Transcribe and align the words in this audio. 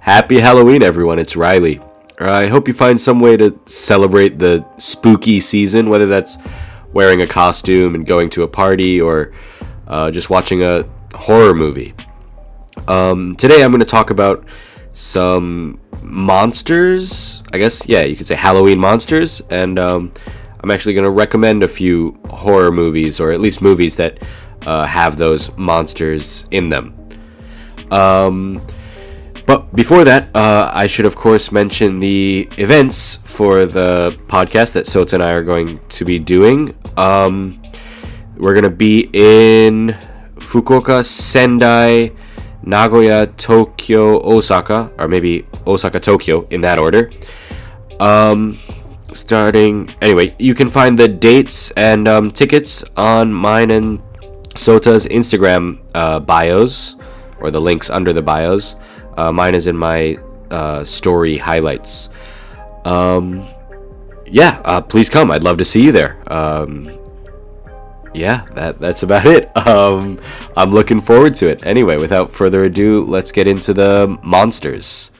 Happy 0.00 0.40
Halloween, 0.40 0.82
everyone. 0.82 1.18
It's 1.18 1.36
Riley. 1.36 1.78
I 2.18 2.46
hope 2.46 2.66
you 2.66 2.72
find 2.72 2.98
some 2.98 3.20
way 3.20 3.36
to 3.36 3.60
celebrate 3.66 4.38
the 4.38 4.64
spooky 4.78 5.40
season, 5.40 5.90
whether 5.90 6.06
that's 6.06 6.38
wearing 6.94 7.20
a 7.20 7.26
costume 7.26 7.94
and 7.94 8.06
going 8.06 8.30
to 8.30 8.42
a 8.42 8.48
party 8.48 8.98
or 8.98 9.32
uh, 9.86 10.10
just 10.10 10.30
watching 10.30 10.64
a 10.64 10.88
horror 11.14 11.54
movie. 11.54 11.94
Um, 12.88 13.36
today 13.36 13.62
I'm 13.62 13.70
going 13.70 13.80
to 13.80 13.86
talk 13.86 14.08
about 14.08 14.46
some 14.94 15.78
monsters. 16.00 17.42
I 17.52 17.58
guess, 17.58 17.86
yeah, 17.86 18.02
you 18.04 18.16
could 18.16 18.26
say 18.26 18.36
Halloween 18.36 18.78
monsters. 18.78 19.42
And 19.50 19.78
um, 19.78 20.14
I'm 20.62 20.70
actually 20.70 20.94
going 20.94 21.04
to 21.04 21.10
recommend 21.10 21.62
a 21.62 21.68
few 21.68 22.18
horror 22.30 22.72
movies, 22.72 23.20
or 23.20 23.32
at 23.32 23.40
least 23.40 23.60
movies 23.60 23.96
that 23.96 24.18
uh, 24.64 24.86
have 24.86 25.18
those 25.18 25.54
monsters 25.58 26.46
in 26.50 26.70
them. 26.70 26.94
Um, 27.90 28.62
but 29.46 29.74
before 29.74 30.04
that, 30.04 30.34
uh, 30.34 30.70
I 30.72 30.86
should 30.86 31.06
of 31.06 31.16
course 31.16 31.52
mention 31.52 32.00
the 32.00 32.48
events 32.58 33.16
for 33.24 33.66
the 33.66 34.18
podcast 34.26 34.72
that 34.74 34.86
Sota 34.86 35.14
and 35.14 35.22
I 35.22 35.32
are 35.32 35.42
going 35.42 35.80
to 35.88 36.04
be 36.04 36.18
doing. 36.18 36.74
Um, 36.96 37.60
we're 38.36 38.54
going 38.54 38.64
to 38.64 38.70
be 38.70 39.10
in 39.12 39.96
Fukuoka, 40.36 41.04
Sendai, 41.04 42.12
Nagoya, 42.62 43.26
Tokyo, 43.36 44.20
Osaka, 44.22 44.92
or 44.98 45.08
maybe 45.08 45.46
Osaka, 45.66 46.00
Tokyo 46.00 46.46
in 46.48 46.60
that 46.62 46.78
order. 46.78 47.10
Um, 47.98 48.58
starting, 49.12 49.90
anyway, 50.00 50.34
you 50.38 50.54
can 50.54 50.68
find 50.68 50.98
the 50.98 51.08
dates 51.08 51.70
and 51.72 52.08
um, 52.08 52.30
tickets 52.30 52.84
on 52.96 53.32
mine 53.32 53.70
and 53.70 54.00
Sota's 54.54 55.06
Instagram 55.06 55.78
uh, 55.94 56.20
bios, 56.20 56.96
or 57.40 57.50
the 57.50 57.60
links 57.60 57.88
under 57.88 58.12
the 58.12 58.22
bios. 58.22 58.76
Uh, 59.16 59.32
mine 59.32 59.54
is 59.54 59.66
in 59.66 59.76
my 59.76 60.18
uh, 60.50 60.84
story 60.84 61.38
highlights. 61.38 62.10
Um, 62.84 63.46
yeah, 64.26 64.60
uh, 64.64 64.80
please 64.80 65.08
come. 65.08 65.30
I'd 65.30 65.42
love 65.42 65.58
to 65.58 65.64
see 65.64 65.82
you 65.82 65.92
there. 65.92 66.22
Um, 66.32 66.96
yeah, 68.12 68.46
that 68.54 68.80
that's 68.80 69.02
about 69.02 69.26
it. 69.26 69.50
Um, 69.60 70.18
I'm 70.56 70.72
looking 70.72 71.00
forward 71.00 71.34
to 71.36 71.48
it. 71.48 71.64
Anyway, 71.64 71.96
without 71.96 72.32
further 72.32 72.64
ado, 72.64 73.04
let's 73.04 73.30
get 73.30 73.46
into 73.46 73.72
the 73.72 74.18
monsters. 74.22 75.12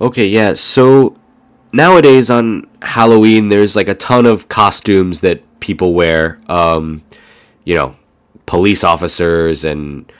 Okay, 0.00 0.26
yeah. 0.26 0.54
So 0.54 1.14
nowadays 1.72 2.30
on 2.30 2.68
Halloween, 2.82 3.48
there's 3.48 3.76
like 3.76 3.88
a 3.88 3.94
ton 3.94 4.26
of 4.26 4.48
costumes 4.48 5.20
that 5.20 5.42
people 5.60 5.92
wear. 5.92 6.40
Um, 6.48 7.02
you 7.70 7.76
know, 7.76 7.94
police 8.46 8.82
officers 8.82 9.64
and 9.64 10.12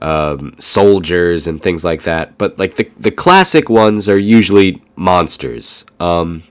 um, 0.00 0.54
soldiers 0.58 1.46
and 1.46 1.62
things 1.62 1.84
like 1.84 2.04
that. 2.04 2.38
But 2.38 2.58
like 2.58 2.76
the 2.76 2.90
the 2.98 3.10
classic 3.10 3.68
ones 3.68 4.08
are 4.08 4.18
usually 4.18 4.82
monsters. 4.96 5.84
Um, 6.00 6.44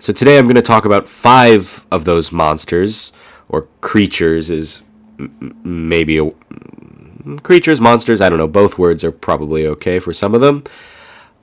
so 0.00 0.12
today 0.12 0.38
I'm 0.38 0.46
going 0.46 0.56
to 0.56 0.62
talk 0.62 0.84
about 0.84 1.08
five 1.08 1.86
of 1.92 2.04
those 2.04 2.32
monsters 2.32 3.12
or 3.48 3.68
creatures 3.80 4.50
is 4.50 4.82
m- 5.20 5.56
maybe 5.62 6.18
a, 6.18 6.32
creatures 7.44 7.80
monsters. 7.80 8.20
I 8.20 8.28
don't 8.28 8.38
know. 8.38 8.48
Both 8.48 8.78
words 8.78 9.04
are 9.04 9.12
probably 9.12 9.68
okay 9.68 10.00
for 10.00 10.12
some 10.12 10.34
of 10.34 10.40
them. 10.40 10.64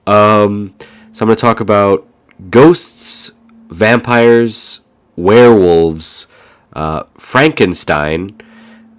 Um, 0.06 0.76
so 1.14 1.24
I'm 1.24 1.28
going 1.28 1.38
to 1.38 1.42
talk 1.42 1.62
about 1.62 2.06
ghosts, 2.50 3.32
vampires, 3.70 4.82
werewolves, 5.16 6.28
uh, 6.74 7.04
Frankenstein, 7.18 8.42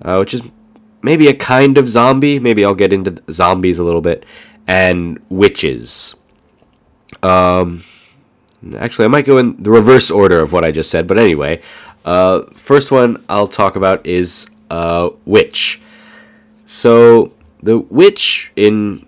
uh, 0.03 0.17
which 0.17 0.34
is 0.34 0.43
maybe 1.03 1.29
a 1.29 1.34
kind 1.34 1.79
of 1.79 1.89
zombie. 1.89 2.38
Maybe 2.38 2.65
I'll 2.65 2.75
get 2.75 2.93
into 2.93 3.22
zombies 3.31 3.78
a 3.78 3.84
little 3.84 4.00
bit, 4.00 4.25
and 4.66 5.21
witches. 5.28 6.15
Um, 7.22 7.84
actually, 8.77 9.05
I 9.06 9.09
might 9.09 9.27
go 9.27 9.39
in 9.39 9.62
the 9.62 9.71
reverse 9.71 10.10
order 10.10 10.41
of 10.41 10.53
what 10.53 10.65
I 10.65 10.71
just 10.71 10.91
said, 10.91 11.06
but 11.06 11.19
anyway, 11.19 11.60
uh, 12.05 12.43
first 12.55 12.91
one 12.91 13.25
I'll 13.28 13.49
talk 13.49 13.77
about 13.77 14.06
is 14.06 14.49
uh, 14.71 15.10
witch. 15.25 15.81
So 16.65 17.33
the 17.62 17.78
witch 17.78 18.53
in 18.56 19.06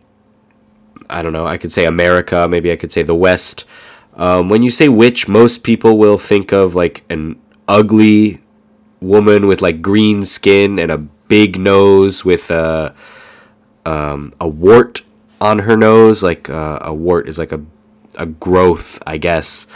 I 1.13 1.21
don't 1.21 1.33
know, 1.33 1.47
I 1.47 1.59
could 1.59 1.73
say 1.73 1.85
America, 1.85 2.49
maybe 2.49 2.73
I 2.73 2.77
could 2.77 2.91
say 2.91 3.03
the 3.03 3.15
West. 3.15 3.67
Um, 4.15 4.49
when 4.49 4.63
you 4.63 4.71
say 4.71 4.89
witch, 4.89 5.29
most 5.29 5.63
people 5.63 5.99
will 5.99 6.19
think 6.19 6.53
of 6.53 6.75
like 6.75 7.05
an 7.11 7.39
ugly 7.69 8.42
woman 9.03 9.47
with 9.47 9.61
like 9.61 9.83
green 9.83 10.25
skin 10.25 10.79
and 10.79 10.91
a 10.91 10.99
big 10.99 11.59
nose 11.59 12.25
with 12.25 12.51
a 12.51 12.95
um, 13.85 14.33
a 14.41 14.49
wart 14.49 15.03
on 15.41 15.61
her 15.61 15.77
nose. 15.77 16.23
Like 16.23 16.49
uh, 16.49 16.79
a 16.83 16.95
wart 16.95 17.29
is 17.29 17.39
like 17.39 17.53
a 17.53 17.61
a 18.17 18.27
growth, 18.27 19.03
I 19.07 19.19
guess, 19.19 19.67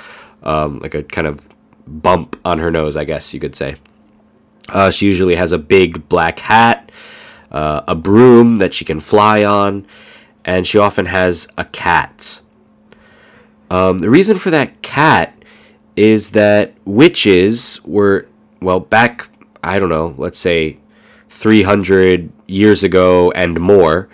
um, 0.43 0.79
like 0.81 0.95
a 0.95 1.03
kind 1.03 1.27
of 1.27 1.47
bump 1.87 2.39
on 2.45 2.59
her 2.59 2.71
nose, 2.71 2.97
I 2.97 3.05
guess 3.05 3.33
you 3.33 3.41
could 3.41 3.55
say. 3.55 3.77
Uh, 4.69 4.91
she 4.91 5.07
usually 5.07 5.37
has 5.37 5.53
a 5.53 5.59
big 5.59 6.09
black 6.09 6.41
hat, 6.41 6.91
uh, 7.51 7.83
a 7.87 7.95
broom 7.95 8.59
that 8.59 8.75
she 8.75 8.85
can 8.85 9.01
fly 9.01 9.45
on, 9.45 9.87
and 10.45 10.67
she 10.67 10.79
often 10.79 11.07
has 11.07 11.49
a 11.57 11.65
cat. 11.65 12.41
Um, 13.71 13.99
the 13.99 14.11
reason 14.11 14.37
for 14.37 14.51
that 14.51 14.83
cat 14.83 15.33
is 15.97 16.33
that 16.33 16.75
witches 16.85 17.81
were 17.85 18.27
well, 18.61 18.81
back, 18.81 19.29
I 19.63 19.79
don't 19.79 19.89
know, 19.89 20.15
let's 20.19 20.39
say 20.39 20.79
300 21.29 22.31
years 22.47 22.85
ago 22.85 23.31
and 23.33 23.61
more, 23.61 24.09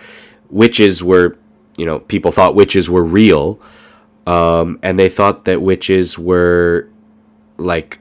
witches 0.50 1.02
were, 1.02 1.36
you 1.76 1.86
know, 1.86 2.00
people 2.00 2.30
thought 2.30 2.54
witches 2.54 2.90
were 2.90 3.04
real. 3.04 3.60
Um, 4.26 4.78
and 4.82 4.98
they 4.98 5.08
thought 5.08 5.44
that 5.44 5.62
witches 5.62 6.18
were 6.18 6.88
like 7.56 7.98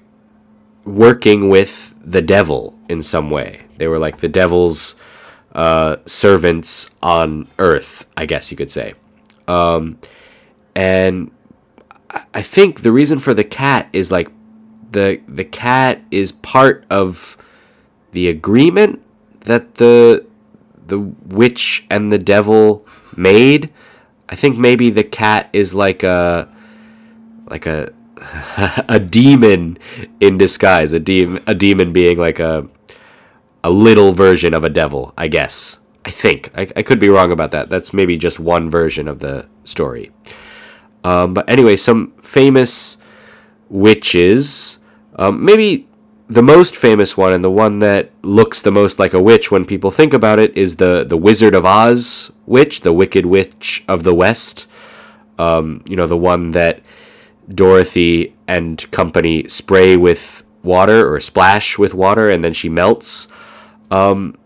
working 0.85 1.49
with 1.49 1.95
the 2.03 2.21
devil 2.21 2.77
in 2.89 3.01
some 3.01 3.29
way. 3.29 3.61
They 3.77 3.87
were 3.87 3.99
like 3.99 4.17
the 4.17 4.27
devil's 4.27 4.95
uh, 5.53 5.97
servants 6.05 6.91
on 7.01 7.47
earth, 7.59 8.05
I 8.15 8.25
guess 8.25 8.51
you 8.51 8.57
could 8.57 8.71
say. 8.71 8.93
Um, 9.47 9.97
and 10.75 11.31
I 12.33 12.41
think 12.41 12.81
the 12.81 12.91
reason 12.91 13.19
for 13.19 13.33
the 13.33 13.43
cat 13.43 13.89
is 13.93 14.11
like 14.11 14.29
the 14.91 15.21
the 15.27 15.45
cat 15.45 16.01
is 16.11 16.31
part 16.31 16.85
of 16.89 17.37
the 18.11 18.27
agreement 18.27 19.01
that 19.41 19.75
the 19.75 20.25
the 20.87 20.99
witch 20.99 21.85
and 21.89 22.11
the 22.11 22.17
devil 22.17 22.85
made. 23.15 23.69
I 24.29 24.35
think 24.35 24.57
maybe 24.57 24.89
the 24.89 25.03
cat 25.03 25.49
is 25.53 25.73
like 25.73 26.03
a 26.03 26.47
like 27.49 27.65
a 27.65 27.93
a 28.87 28.99
demon 28.99 29.77
in 30.19 30.37
disguise. 30.37 30.93
A 30.93 30.99
demon 30.99 31.43
a 31.47 31.55
demon 31.55 31.93
being 31.93 32.17
like 32.17 32.39
a 32.39 32.67
a 33.63 33.69
little 33.69 34.11
version 34.11 34.53
of 34.53 34.63
a 34.63 34.69
devil, 34.69 35.13
I 35.17 35.27
guess. 35.27 35.79
I 36.03 36.09
think. 36.09 36.49
I, 36.55 36.67
I 36.75 36.81
could 36.81 36.99
be 36.99 37.09
wrong 37.09 37.31
about 37.31 37.51
that. 37.51 37.69
That's 37.69 37.93
maybe 37.93 38.17
just 38.17 38.39
one 38.39 38.71
version 38.71 39.07
of 39.07 39.19
the 39.19 39.47
story. 39.65 40.11
Um, 41.03 41.35
but 41.35 41.47
anyway, 41.47 41.75
some 41.75 42.13
famous 42.23 42.97
witches 43.69 44.80
um, 45.21 45.45
maybe 45.45 45.87
the 46.29 46.41
most 46.41 46.75
famous 46.75 47.15
one 47.15 47.31
and 47.31 47.43
the 47.43 47.51
one 47.51 47.77
that 47.79 48.09
looks 48.23 48.63
the 48.63 48.71
most 48.71 48.97
like 48.97 49.13
a 49.13 49.21
witch 49.21 49.51
when 49.51 49.65
people 49.65 49.91
think 49.91 50.13
about 50.13 50.39
it 50.39 50.57
is 50.57 50.77
the 50.77 51.03
the 51.03 51.15
Wizard 51.15 51.53
of 51.53 51.63
Oz 51.63 52.31
witch, 52.47 52.81
the 52.81 52.91
Wicked 52.91 53.27
Witch 53.27 53.83
of 53.87 54.03
the 54.03 54.15
West. 54.15 54.65
Um, 55.37 55.83
you 55.87 55.95
know, 55.95 56.07
the 56.07 56.17
one 56.17 56.51
that 56.51 56.81
Dorothy 57.53 58.33
and 58.47 58.89
company 58.89 59.47
spray 59.47 59.95
with 59.95 60.43
water 60.63 61.11
or 61.11 61.19
splash 61.19 61.77
with 61.77 61.93
water 61.93 62.27
and 62.27 62.43
then 62.43 62.53
she 62.53 62.67
melts. 62.67 63.27
Um, 63.91 64.37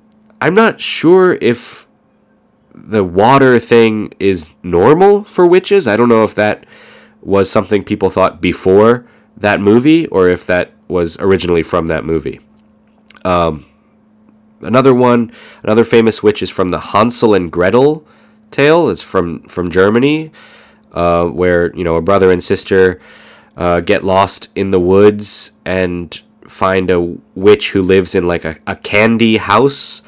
I'm 0.41 0.55
not 0.55 0.81
sure 0.81 1.38
if 1.41 1.88
the 2.73 3.03
water 3.03 3.59
thing 3.59 4.13
is 4.19 4.51
normal 4.61 5.23
for 5.23 5.47
witches. 5.47 5.88
I 5.88 5.95
don't 5.95 6.09
know 6.09 6.23
if 6.25 6.35
that 6.35 6.65
was 7.21 7.50
something 7.50 7.83
people 7.83 8.09
thought 8.09 8.41
before 8.41 9.05
that 9.37 9.59
movie 9.59 10.07
or 10.07 10.27
if 10.27 10.45
that 10.47 10.71
was 10.87 11.17
originally 11.19 11.63
from 11.63 11.87
that 11.87 12.05
movie. 12.05 12.39
Um, 13.23 13.65
another 14.61 14.93
one, 14.93 15.31
another 15.63 15.83
famous 15.83 16.21
witch 16.21 16.41
is 16.41 16.49
from 16.49 16.69
the 16.69 16.79
Hansel 16.79 17.33
and 17.33 17.51
Gretel 17.51 18.05
tale. 18.51 18.89
It's 18.89 19.01
from 19.01 19.41
from 19.43 19.69
Germany, 19.69 20.31
uh, 20.91 21.25
where 21.25 21.75
you 21.75 21.83
know 21.83 21.95
a 21.95 22.01
brother 22.01 22.31
and 22.31 22.43
sister 22.43 22.99
uh, 23.57 23.79
get 23.79 24.03
lost 24.03 24.49
in 24.55 24.71
the 24.71 24.79
woods 24.79 25.53
and 25.65 26.21
find 26.47 26.91
a 26.91 27.17
witch 27.33 27.71
who 27.71 27.81
lives 27.81 28.15
in 28.15 28.27
like 28.27 28.45
a, 28.45 28.57
a 28.67 28.75
candy 28.75 29.38
house, 29.38 30.03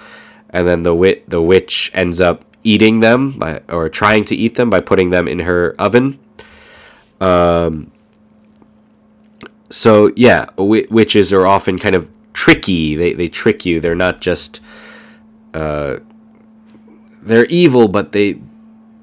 and 0.49 0.67
then 0.67 0.83
the 0.83 0.93
wit 0.93 1.29
the 1.29 1.41
witch 1.41 1.91
ends 1.93 2.21
up 2.21 2.45
eating 2.63 2.99
them 2.99 3.31
by, 3.31 3.61
or 3.69 3.89
trying 3.89 4.25
to 4.25 4.35
eat 4.35 4.55
them 4.55 4.69
by 4.69 4.79
putting 4.79 5.09
them 5.09 5.27
in 5.27 5.39
her 5.39 5.75
oven. 5.79 6.19
Um, 7.19 7.91
so 9.69 10.11
yeah, 10.15 10.47
witches 10.57 11.33
are 11.33 11.45
often 11.45 11.77
kind 11.77 11.95
of 11.95 12.09
tricky. 12.33 12.95
They 12.95 13.13
they 13.13 13.27
trick 13.27 13.65
you. 13.65 13.79
They're 13.79 13.95
not 13.95 14.21
just 14.21 14.61
uh, 15.53 15.97
they're 17.21 17.45
evil, 17.45 17.87
but 17.87 18.11
they 18.11 18.39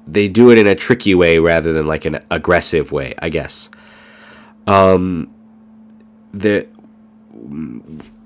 they 0.07 0.27
do 0.27 0.51
it 0.51 0.57
in 0.57 0.67
a 0.67 0.75
tricky 0.75 1.15
way 1.15 1.39
rather 1.39 1.73
than 1.73 1.87
like 1.87 2.05
an 2.05 2.19
aggressive 2.31 2.91
way, 2.91 3.13
I 3.19 3.29
guess. 3.29 3.69
Um, 4.67 5.33
the 6.33 6.67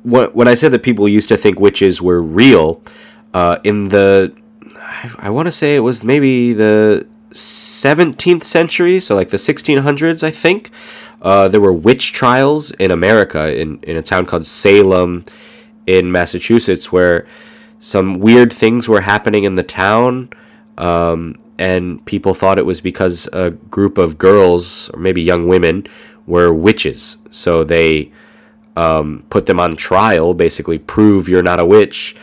when 0.03 0.47
I 0.47 0.53
said 0.53 0.71
that 0.71 0.83
people 0.83 1.07
used 1.09 1.29
to 1.29 1.37
think 1.37 1.59
witches 1.59 2.01
were 2.01 2.21
real, 2.21 2.81
uh, 3.33 3.59
in 3.63 3.89
the 3.89 4.33
I, 4.77 5.11
I 5.17 5.29
want 5.29 5.47
to 5.47 5.51
say 5.51 5.75
it 5.75 5.79
was 5.79 6.03
maybe 6.03 6.53
the 6.53 7.07
17th 7.31 8.43
century, 8.43 8.99
so 8.99 9.15
like 9.15 9.29
the 9.29 9.37
1600s, 9.37 10.23
I 10.23 10.31
think. 10.31 10.71
Uh, 11.21 11.47
there 11.47 11.61
were 11.61 11.73
witch 11.73 12.13
trials 12.13 12.71
in 12.71 12.91
America 12.91 13.53
in, 13.55 13.79
in 13.83 13.97
a 13.97 14.01
town 14.01 14.25
called 14.25 14.45
Salem 14.45 15.25
in 15.85 16.11
Massachusetts 16.11 16.91
where 16.91 17.27
some 17.79 18.19
weird 18.19 18.53
things 18.53 18.87
were 18.87 19.01
happening 19.01 19.43
in 19.43 19.55
the 19.55 19.63
town. 19.63 20.29
Um, 20.77 21.35
and 21.57 22.03
people 22.05 22.33
thought 22.33 22.57
it 22.57 22.65
was 22.65 22.79
because 22.79 23.27
a 23.33 23.51
group 23.51 23.97
of 23.97 24.17
girls, 24.17 24.89
or 24.93 24.99
maybe 24.99 25.21
young 25.21 25.47
women, 25.47 25.87
were 26.25 26.53
witches. 26.53 27.17
So 27.31 27.63
they 27.63 28.11
um, 28.77 29.25
put 29.29 29.45
them 29.45 29.59
on 29.59 29.75
trial, 29.75 30.33
basically 30.33 30.77
prove 30.79 31.27
you're 31.27 31.43
not 31.43 31.59
a 31.59 31.65
witch. 31.65 32.15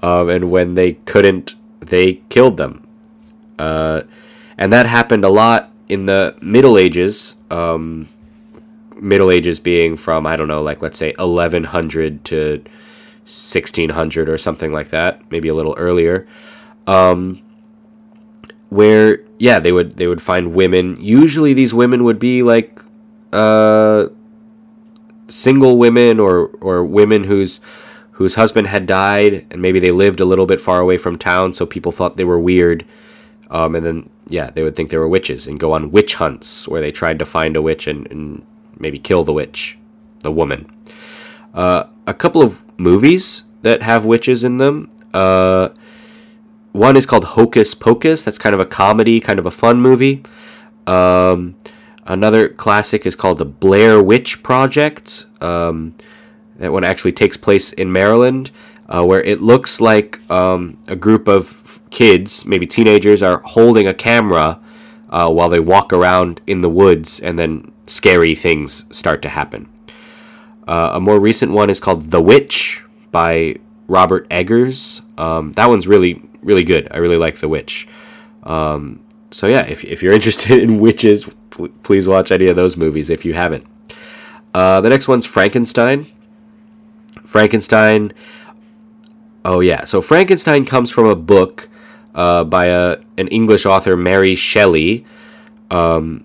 Um, 0.00 0.28
and 0.28 0.50
when 0.50 0.74
they 0.74 0.92
couldn't, 1.06 1.56
they 1.80 2.22
killed 2.28 2.56
them. 2.56 2.86
Uh, 3.58 4.02
and 4.58 4.72
that 4.72 4.86
happened 4.86 5.24
a 5.24 5.28
lot 5.28 5.72
in 5.88 6.06
the 6.06 6.36
Middle 6.40 6.78
Ages. 6.78 7.36
Um, 7.50 8.08
Middle 9.04 9.30
Ages 9.30 9.60
being 9.60 9.96
from 9.96 10.26
I 10.26 10.36
don't 10.36 10.48
know, 10.48 10.62
like 10.62 10.82
let's 10.82 10.98
say 10.98 11.14
1100 11.18 12.24
to 12.24 12.64
1600 13.24 14.28
or 14.28 14.38
something 14.38 14.72
like 14.72 14.88
that, 14.88 15.20
maybe 15.30 15.48
a 15.48 15.54
little 15.54 15.74
earlier. 15.78 16.26
Um, 16.86 17.42
where 18.70 19.20
yeah, 19.38 19.60
they 19.60 19.72
would 19.72 19.92
they 19.92 20.06
would 20.06 20.22
find 20.22 20.54
women. 20.54 20.96
Usually, 21.00 21.54
these 21.54 21.72
women 21.72 22.04
would 22.04 22.18
be 22.18 22.42
like 22.42 22.80
uh, 23.32 24.06
single 25.28 25.78
women 25.78 26.18
or 26.18 26.48
or 26.60 26.84
women 26.84 27.24
whose 27.24 27.60
whose 28.12 28.36
husband 28.36 28.68
had 28.68 28.86
died 28.86 29.44
and 29.50 29.60
maybe 29.60 29.80
they 29.80 29.90
lived 29.90 30.20
a 30.20 30.24
little 30.24 30.46
bit 30.46 30.60
far 30.60 30.80
away 30.80 30.96
from 30.96 31.18
town, 31.18 31.52
so 31.52 31.66
people 31.66 31.92
thought 31.92 32.16
they 32.16 32.24
were 32.24 32.38
weird. 32.38 32.84
Um, 33.50 33.74
and 33.74 33.84
then 33.84 34.10
yeah, 34.28 34.50
they 34.50 34.62
would 34.62 34.76
think 34.76 34.90
they 34.90 34.98
were 34.98 35.08
witches 35.08 35.46
and 35.46 35.60
go 35.60 35.72
on 35.72 35.90
witch 35.90 36.14
hunts 36.14 36.66
where 36.66 36.80
they 36.80 36.92
tried 36.92 37.18
to 37.18 37.24
find 37.24 37.56
a 37.56 37.62
witch 37.62 37.86
and, 37.86 38.10
and 38.10 38.44
maybe 38.78 38.98
kill 38.98 39.24
the 39.24 39.32
witch, 39.32 39.78
the 40.20 40.32
woman. 40.32 40.70
Uh, 41.52 41.84
a 42.06 42.14
couple 42.14 42.42
of 42.42 42.62
movies 42.78 43.44
that 43.62 43.82
have 43.82 44.04
witches 44.04 44.44
in 44.44 44.56
them. 44.58 44.90
Uh, 45.12 45.68
one 46.72 46.96
is 46.96 47.06
called 47.06 47.24
Hocus 47.24 47.74
Pocus. 47.74 48.22
That's 48.24 48.38
kind 48.38 48.54
of 48.54 48.60
a 48.60 48.66
comedy, 48.66 49.20
kind 49.20 49.38
of 49.38 49.46
a 49.46 49.50
fun 49.50 49.80
movie. 49.80 50.22
Um, 50.86 51.56
another 52.04 52.48
classic 52.48 53.06
is 53.06 53.14
called 53.14 53.38
The 53.38 53.44
Blair 53.44 54.02
Witch 54.02 54.42
Project. 54.42 55.26
Um, 55.40 55.94
that 56.56 56.72
one 56.72 56.84
actually 56.84 57.12
takes 57.12 57.36
place 57.36 57.72
in 57.72 57.92
Maryland, 57.92 58.50
uh, 58.88 59.04
where 59.04 59.22
it 59.22 59.40
looks 59.40 59.80
like 59.80 60.20
um, 60.30 60.78
a 60.88 60.96
group 60.96 61.28
of 61.28 61.80
kids, 61.90 62.44
maybe 62.44 62.66
teenagers, 62.66 63.22
are 63.22 63.40
holding 63.44 63.86
a 63.86 63.94
camera 63.94 64.60
uh, 65.10 65.30
while 65.30 65.48
they 65.48 65.60
walk 65.60 65.92
around 65.92 66.40
in 66.46 66.60
the 66.60 66.68
woods, 66.68 67.20
and 67.20 67.38
then 67.38 67.72
scary 67.86 68.34
things 68.34 68.84
start 68.90 69.22
to 69.22 69.28
happen. 69.28 69.68
Uh, 70.66 70.92
a 70.94 71.00
more 71.00 71.20
recent 71.20 71.52
one 71.52 71.68
is 71.68 71.80
called 71.80 72.10
The 72.10 72.22
Witch 72.22 72.82
by 73.10 73.56
Robert 73.86 74.26
Eggers. 74.30 75.02
Um, 75.18 75.52
that 75.52 75.68
one's 75.68 75.86
really, 75.86 76.22
really 76.42 76.64
good. 76.64 76.88
I 76.90 76.98
really 76.98 77.18
like 77.18 77.38
The 77.38 77.48
Witch. 77.48 77.86
Um, 78.44 79.00
so, 79.30 79.46
yeah, 79.46 79.66
if, 79.66 79.84
if 79.84 80.02
you're 80.02 80.12
interested 80.20 80.58
in 80.62 80.80
witches, 80.80 81.28
pl- 81.50 81.68
please 81.82 82.08
watch 82.08 82.32
any 82.32 82.46
of 82.46 82.56
those 82.56 82.76
movies 82.76 83.10
if 83.10 83.24
you 83.24 83.34
haven't. 83.34 83.66
Uh, 84.54 84.80
the 84.80 84.88
next 84.88 85.08
one's 85.08 85.26
Frankenstein. 85.26 86.06
Frankenstein. 87.24 88.12
Oh, 89.44 89.60
yeah. 89.60 89.84
So, 89.84 90.00
Frankenstein 90.00 90.64
comes 90.64 90.90
from 90.90 91.06
a 91.06 91.16
book 91.16 91.68
uh, 92.14 92.44
by 92.44 92.66
a, 92.66 92.98
an 93.18 93.28
English 93.28 93.66
author, 93.66 93.96
Mary 93.96 94.34
Shelley. 94.34 95.04
Um, 95.70 96.24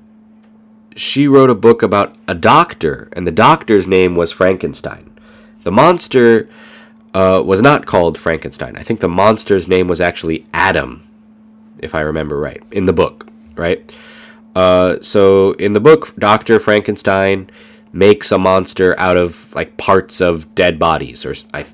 she 0.95 1.27
wrote 1.27 1.49
a 1.49 1.55
book 1.55 1.81
about 1.81 2.15
a 2.27 2.35
doctor, 2.35 3.09
and 3.13 3.25
the 3.25 3.31
doctor's 3.31 3.87
name 3.87 4.15
was 4.15 4.31
Frankenstein. 4.31 5.09
The 5.63 5.71
monster 5.71 6.49
uh, 7.13 7.41
was 7.45 7.61
not 7.61 7.85
called 7.85 8.17
Frankenstein. 8.17 8.75
I 8.75 8.83
think 8.83 8.99
the 8.99 9.09
monster's 9.09 9.67
name 9.67 9.87
was 9.87 10.01
actually 10.01 10.45
Adam, 10.53 11.07
if 11.79 11.95
I 11.95 12.01
remember 12.01 12.39
right, 12.39 12.61
in 12.71 12.85
the 12.85 12.93
book, 12.93 13.27
right? 13.55 13.91
Uh, 14.55 14.97
so 15.01 15.53
in 15.53 15.73
the 15.73 15.79
book, 15.79 16.15
Dr. 16.17 16.59
Frankenstein 16.59 17.49
makes 17.91 18.31
a 18.31 18.37
monster 18.37 18.97
out 18.99 19.17
of 19.17 19.53
like 19.55 19.77
parts 19.77 20.21
of 20.21 20.53
dead 20.55 20.77
bodies 20.77 21.25
or 21.25 21.33
I, 21.53 21.65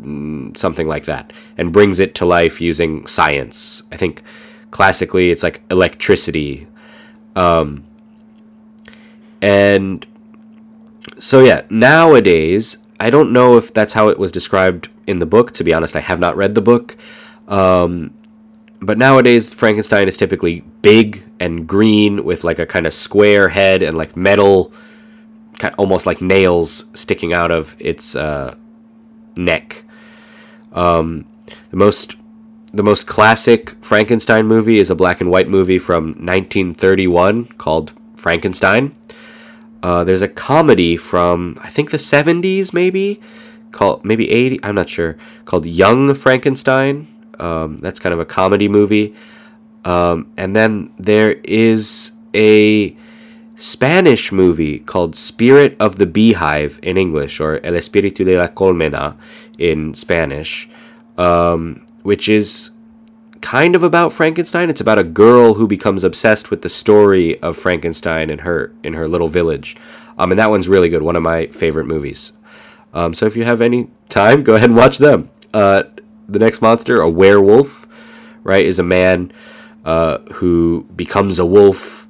mm, 0.00 0.56
something 0.56 0.88
like 0.88 1.04
that 1.04 1.32
and 1.56 1.72
brings 1.72 2.00
it 2.00 2.14
to 2.16 2.24
life 2.24 2.60
using 2.60 3.06
science. 3.06 3.82
I 3.92 3.96
think 3.96 4.22
classically 4.70 5.30
it's 5.30 5.42
like 5.42 5.62
electricity. 5.70 6.66
Um, 7.36 7.84
and 9.42 10.06
so, 11.18 11.40
yeah, 11.40 11.62
nowadays, 11.68 12.78
I 12.98 13.10
don't 13.10 13.32
know 13.32 13.56
if 13.56 13.74
that's 13.74 13.92
how 13.92 14.08
it 14.08 14.18
was 14.18 14.30
described 14.30 14.88
in 15.06 15.18
the 15.18 15.26
book. 15.26 15.50
To 15.52 15.64
be 15.64 15.74
honest, 15.74 15.96
I 15.96 16.00
have 16.00 16.20
not 16.20 16.36
read 16.36 16.54
the 16.54 16.62
book. 16.62 16.96
Um, 17.48 18.14
but 18.80 18.98
nowadays, 18.98 19.52
Frankenstein 19.52 20.08
is 20.08 20.16
typically 20.16 20.60
big 20.80 21.24
and 21.40 21.66
green 21.66 22.24
with 22.24 22.44
like 22.44 22.60
a 22.60 22.66
kind 22.66 22.86
of 22.86 22.94
square 22.94 23.48
head 23.48 23.82
and 23.82 23.98
like 23.98 24.16
metal, 24.16 24.72
kind 25.58 25.72
of 25.72 25.78
almost 25.78 26.06
like 26.06 26.22
nails 26.22 26.86
sticking 26.94 27.32
out 27.32 27.50
of 27.50 27.76
its 27.80 28.14
uh, 28.14 28.54
neck. 29.36 29.84
Um, 30.72 31.26
the 31.70 31.76
most 31.76 32.16
the 32.72 32.82
most 32.82 33.06
classic 33.06 33.76
Frankenstein 33.84 34.46
movie 34.46 34.78
is 34.78 34.88
a 34.88 34.94
black 34.94 35.20
and 35.20 35.30
white 35.30 35.48
movie 35.48 35.78
from 35.78 36.06
1931 36.12 37.46
called 37.58 37.92
Frankenstein. 38.16 38.94
Uh, 39.82 40.04
there's 40.04 40.22
a 40.22 40.28
comedy 40.28 40.96
from 40.96 41.58
I 41.60 41.68
think 41.68 41.90
the 41.90 41.96
70s, 41.96 42.72
maybe 42.72 43.20
called 43.72 44.04
maybe 44.04 44.30
80. 44.30 44.60
I'm 44.62 44.74
not 44.74 44.88
sure. 44.88 45.16
Called 45.44 45.66
Young 45.66 46.14
Frankenstein. 46.14 47.08
Um, 47.38 47.78
that's 47.78 47.98
kind 47.98 48.12
of 48.12 48.20
a 48.20 48.24
comedy 48.24 48.68
movie. 48.68 49.14
Um, 49.84 50.30
and 50.36 50.54
then 50.54 50.92
there 50.98 51.32
is 51.42 52.12
a 52.34 52.96
Spanish 53.56 54.30
movie 54.30 54.78
called 54.78 55.16
Spirit 55.16 55.76
of 55.80 55.96
the 55.96 56.06
Beehive 56.06 56.78
in 56.82 56.96
English, 56.96 57.40
or 57.40 57.60
El 57.64 57.72
Espíritu 57.72 58.24
de 58.24 58.36
la 58.36 58.48
Colmena 58.48 59.16
in 59.58 59.94
Spanish, 59.94 60.68
um, 61.18 61.84
which 62.02 62.28
is 62.28 62.70
kind 63.42 63.74
of 63.74 63.82
about 63.82 64.12
Frankenstein. 64.12 64.70
It's 64.70 64.80
about 64.80 64.98
a 64.98 65.04
girl 65.04 65.54
who 65.54 65.66
becomes 65.66 66.04
obsessed 66.04 66.50
with 66.50 66.62
the 66.62 66.68
story 66.68 67.40
of 67.42 67.58
Frankenstein 67.58 68.30
in 68.30 68.38
her 68.38 68.72
in 68.82 68.94
her 68.94 69.06
little 69.06 69.28
village. 69.28 69.76
Um, 70.18 70.30
and 70.30 70.38
that 70.38 70.50
one's 70.50 70.68
really 70.68 70.88
good. 70.88 71.02
One 71.02 71.16
of 71.16 71.22
my 71.22 71.48
favorite 71.48 71.86
movies. 71.86 72.32
Um, 72.94 73.12
so 73.12 73.26
if 73.26 73.36
you 73.36 73.44
have 73.44 73.60
any 73.60 73.90
time, 74.08 74.42
go 74.42 74.54
ahead 74.54 74.70
and 74.70 74.76
watch 74.76 74.98
them. 74.98 75.30
Uh, 75.52 75.84
the 76.28 76.38
next 76.38 76.62
monster, 76.62 77.00
a 77.00 77.10
werewolf, 77.10 77.86
right, 78.42 78.64
is 78.64 78.78
a 78.78 78.82
man 78.82 79.32
uh, 79.84 80.18
who 80.34 80.86
becomes 80.94 81.38
a 81.38 81.46
wolf 81.46 82.06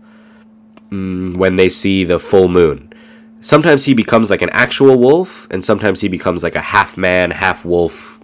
mm, 0.90 1.36
when 1.36 1.56
they 1.56 1.68
see 1.68 2.04
the 2.04 2.18
full 2.18 2.48
moon. 2.48 2.92
Sometimes 3.40 3.84
he 3.84 3.94
becomes 3.94 4.30
like 4.30 4.42
an 4.42 4.50
actual 4.50 4.96
wolf, 4.98 5.48
and 5.50 5.64
sometimes 5.64 6.00
he 6.00 6.08
becomes 6.08 6.42
like 6.42 6.56
a 6.56 6.60
half 6.60 6.96
man, 6.96 7.30
half 7.30 7.64
wolf 7.64 8.20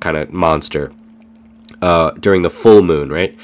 kind 0.00 0.16
of 0.16 0.32
monster 0.32 0.92
uh, 1.82 2.10
during 2.12 2.42
the 2.42 2.50
full 2.50 2.82
moon, 2.82 3.10
right? 3.10 3.36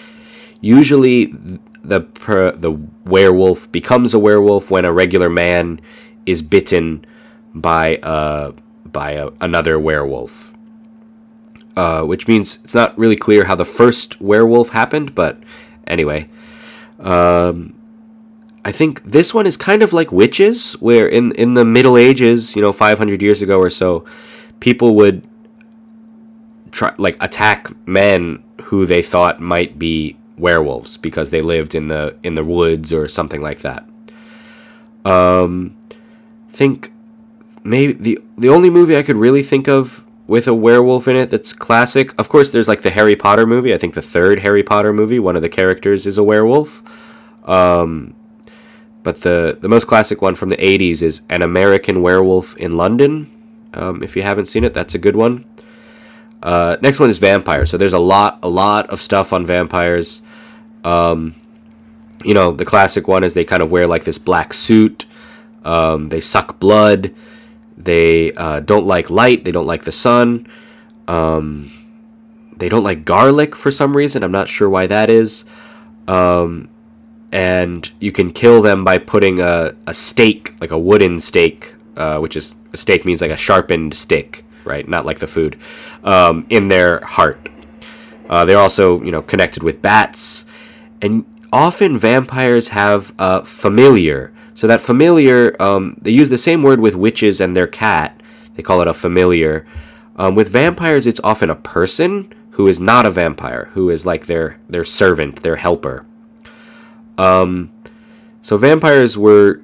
Usually, 0.61 1.35
the 1.83 2.01
per, 2.01 2.53
the 2.53 2.73
werewolf 3.05 3.71
becomes 3.73 4.15
a 4.15 4.19
werewolf 4.19 4.71
when 4.71 4.85
a 4.85 4.93
regular 4.93 5.29
man 5.29 5.81
is 6.25 6.43
bitten 6.43 7.05
by 7.55 7.97
uh, 7.99 8.53
by 8.85 9.13
a, 9.13 9.31
another 9.41 9.79
werewolf. 9.79 10.53
Uh, 11.77 12.03
which 12.03 12.27
means 12.27 12.59
it's 12.65 12.75
not 12.75 12.99
really 12.99 13.17
clear 13.17 13.45
how 13.45 13.55
the 13.55 13.65
first 13.65 14.19
werewolf 14.19 14.71
happened, 14.71 15.15
but 15.15 15.39
anyway. 15.87 16.27
Um, 16.99 17.75
I 18.65 18.73
think 18.73 19.05
this 19.05 19.35
one 19.35 19.47
is 19.47 19.59
kind 19.59 19.83
of 19.83 19.93
like 19.93 20.11
witches, 20.11 20.73
where 20.81 21.07
in, 21.07 21.33
in 21.33 21.53
the 21.53 21.67
Middle 21.67 21.99
Ages, 21.99 22.57
you 22.57 22.63
know, 22.63 22.73
500 22.73 23.21
years 23.21 23.43
ago 23.43 23.61
or 23.61 23.69
so, 23.69 24.07
people 24.59 24.97
would 24.97 25.23
try 26.77 26.95
like 26.99 27.17
attack 27.23 27.69
men 27.89 28.43
who 28.65 28.87
they 28.87 29.03
thought 29.03 29.41
might 29.41 29.79
be 29.79 30.17
werewolves 30.37 30.97
because 30.99 31.31
they 31.31 31.41
lived 31.41 31.75
in 31.75 31.89
the 31.89 32.17
in 32.23 32.35
the 32.35 32.45
woods 32.45 32.93
or 32.93 33.09
something 33.09 33.41
like 33.41 33.61
that. 33.61 33.89
Um, 35.05 35.77
think 36.51 36.93
maybe 37.65 37.95
the 37.95 38.19
the 38.37 38.49
only 38.49 38.71
movie 38.71 38.97
I 38.97 39.03
could 39.03 39.17
really 39.17 39.43
think 39.43 39.69
of 39.69 40.05
with 40.27 40.47
a 40.49 40.55
werewolf 40.55 41.09
in 41.09 41.17
it 41.17 41.31
that's 41.31 41.53
classic. 41.53 42.13
Of 42.19 42.29
course, 42.29 42.51
there's 42.51 42.69
like 42.69 42.83
the 42.83 42.91
Harry 42.91 43.17
Potter 43.17 43.47
movie. 43.47 43.73
I 43.73 43.79
think 43.79 43.95
the 43.95 44.03
third 44.03 44.41
Harry 44.41 44.63
Potter 44.63 44.93
movie, 44.93 45.19
one 45.19 45.37
of 45.37 45.43
the 45.43 45.49
characters 45.49 46.07
is 46.07 46.19
a 46.19 46.25
werewolf. 46.25 46.83
Um, 47.45 48.15
but 49.03 49.23
the 49.23 49.57
the 49.61 49.69
most 49.69 49.87
classic 49.87 50.21
one 50.21 50.35
from 50.35 50.51
the 50.51 50.57
'80s 50.57 51.03
is 51.03 51.23
An 51.31 51.43
American 51.43 52.03
Werewolf 52.03 52.57
in 52.57 52.73
London. 52.73 53.31
Um, 53.73 54.03
if 54.03 54.17
you 54.17 54.23
haven't 54.23 54.47
seen 54.47 54.65
it, 54.65 54.75
that's 54.75 54.95
a 54.95 54.99
good 54.99 55.17
one. 55.17 55.45
Uh, 56.43 56.77
next 56.83 57.01
one 57.01 57.11
is 57.11 57.19
vampires. 57.19 57.71
So 57.71 57.77
there's 57.77 57.93
a 57.93 57.99
lot 57.99 58.39
a 58.43 58.49
lot 58.49 58.89
of 58.91 59.01
stuff 59.01 59.33
on 59.33 59.47
vampires. 59.47 60.23
Um, 60.85 61.35
you 62.25 62.35
know, 62.35 62.53
the 62.53 62.65
classic 62.65 63.09
one 63.09 63.25
is 63.25 63.35
they 63.35 63.45
kind 63.45 63.63
of 63.63 63.71
wear 63.71 63.87
like 63.87 64.05
this 64.05 64.19
black 64.19 64.53
suit. 64.53 65.07
Um, 65.65 66.09
they 66.09 66.21
suck 66.21 66.61
blood. 66.61 67.15
They 67.77 68.33
uh, 68.33 68.61
don't 68.61 68.87
like 68.87 69.11
light. 69.11 69.45
They 69.45 69.53
don't 69.53 69.67
like 69.67 69.85
the 69.85 69.93
sun. 69.93 70.47
Um, 71.09 71.71
they 72.57 72.69
don't 72.69 72.85
like 72.85 73.05
garlic 73.05 73.55
for 73.55 73.71
some 73.71 73.97
reason. 73.97 74.23
I'm 74.23 74.33
not 74.33 74.49
sure 74.49 74.71
why 74.71 74.87
that 74.87 75.11
is. 75.11 75.45
Um, 76.09 76.69
and 77.33 77.91
you 78.01 78.13
can 78.13 78.33
kill 78.33 78.63
them 78.63 78.85
by 78.85 78.99
putting 78.99 79.41
a, 79.41 79.75
a 79.87 79.93
stake, 79.93 80.55
like 80.61 80.71
a 80.71 80.79
wooden 80.79 81.21
stake, 81.21 81.75
uh, 81.97 82.19
which 82.19 82.37
is 82.37 82.55
a 82.73 82.77
stake 82.77 83.05
means 83.05 83.21
like 83.21 83.31
a 83.31 83.37
sharpened 83.37 83.93
stick, 83.95 84.45
right? 84.67 84.87
Not 84.89 85.07
like 85.07 85.19
the 85.19 85.27
food, 85.27 85.59
um, 86.05 86.47
in 86.51 86.69
their 86.69 87.01
heart. 87.05 87.49
Uh, 88.29 88.45
they're 88.45 88.59
also, 88.59 89.03
you 89.03 89.13
know, 89.13 89.23
connected 89.23 89.63
with 89.63 89.81
bats, 89.81 90.47
and 91.01 91.25
often 91.53 91.99
vampires 91.99 92.69
have 92.69 93.15
a 93.19 93.45
familiar. 93.45 94.33
So 94.55 94.67
that 94.67 94.81
familiar, 94.81 95.55
um, 95.61 95.97
they 96.01 96.11
use 96.11 96.31
the 96.31 96.39
same 96.39 96.63
word 96.63 96.81
with 96.81 96.95
witches 96.95 97.41
and 97.41 97.55
their 97.55 97.67
cat. 97.67 98.21
They 98.55 98.63
call 98.63 98.81
it 98.81 98.89
a 98.89 98.95
familiar. 98.95 99.67
Um, 100.17 100.35
with 100.35 100.49
vampires, 100.49 101.07
it's 101.07 101.21
often 101.23 101.51
a 101.51 101.55
person 101.55 102.33
who 102.53 102.67
is 102.67 102.81
not 102.81 103.05
a 103.05 103.11
vampire, 103.11 103.69
who 103.75 103.91
is 103.91 104.07
like 104.07 104.27
their 104.27 104.59
their 104.69 104.85
servant, 104.85 105.43
their 105.43 105.57
helper. 105.57 106.07
Um, 107.19 107.71
so 108.41 108.57
vampires 108.57 109.19
were 109.19 109.61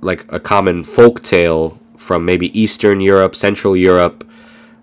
like 0.00 0.24
a 0.32 0.38
common 0.38 0.84
folk 0.84 1.22
tale 1.22 1.80
from 2.08 2.24
maybe 2.24 2.58
Eastern 2.58 3.02
Europe, 3.02 3.36
Central 3.36 3.76
Europe, 3.76 4.24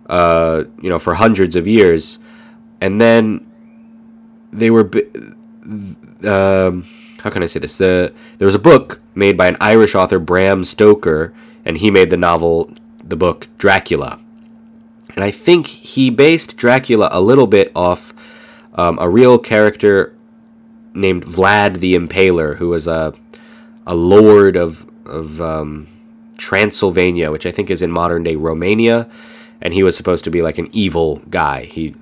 uh, 0.08 0.64
you 0.80 0.90
know, 0.90 1.00
for 1.00 1.16
hundreds 1.16 1.56
of 1.56 1.68
years, 1.68 2.20
and 2.80 3.02
then 3.02 3.46
they 4.54 4.70
were. 4.70 4.90
Um, 6.24 6.86
how 7.24 7.32
can 7.32 7.42
I 7.42 7.48
say 7.48 7.60
this? 7.60 7.80
The, 7.80 8.14
there 8.38 8.46
was 8.46 8.54
a 8.54 8.60
book 8.60 9.02
made 9.16 9.36
by 9.36 9.48
an 9.48 9.58
Irish 9.60 9.96
author, 9.96 10.20
Bram 10.20 10.64
Stoker, 10.64 11.34
and 11.66 11.78
he 11.78 11.90
made 11.90 12.12
the 12.12 12.18
novel, 12.18 12.72
the 13.04 13.16
book 13.16 13.48
Dracula. 13.58 14.20
And 15.16 15.24
I 15.24 15.32
think 15.32 15.66
he 15.66 16.12
based 16.12 16.56
Dracula 16.56 17.10
a 17.12 17.20
little 17.20 17.48
bit 17.48 17.72
off 17.76 18.14
um, 18.76 19.00
a 19.02 19.10
real 19.10 19.40
character 19.40 20.14
named 20.94 21.26
Vlad 21.26 21.80
the 21.80 21.96
Impaler, 21.96 22.58
who 22.58 22.70
was 22.70 22.86
a 22.86 23.14
a 23.88 23.96
lord 23.96 24.56
of 24.56 24.86
of 25.06 25.42
um, 25.42 25.88
Transylvania, 26.38 27.32
which 27.32 27.46
I 27.46 27.52
think 27.52 27.70
is 27.70 27.82
in 27.82 27.92
modern 27.92 28.24
day 28.24 28.36
Romania, 28.36 29.10
and 29.62 29.74
he 29.74 29.84
was 29.84 29.96
supposed 29.96 30.24
to 30.26 30.32
be 30.32 30.42
like 30.42 30.58
an 30.58 30.70
evil 30.72 31.22
guy. 31.30 31.64
He 31.64 31.96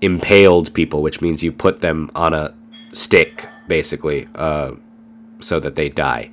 impaled 0.00 0.72
people, 0.74 1.02
which 1.02 1.20
means 1.20 1.42
you 1.42 1.52
put 1.52 1.80
them 1.80 2.10
on 2.14 2.34
a 2.34 2.54
stick, 2.92 3.46
basically, 3.68 4.28
uh, 4.34 4.72
so 5.40 5.60
that 5.60 5.74
they 5.74 5.88
die. 5.88 6.30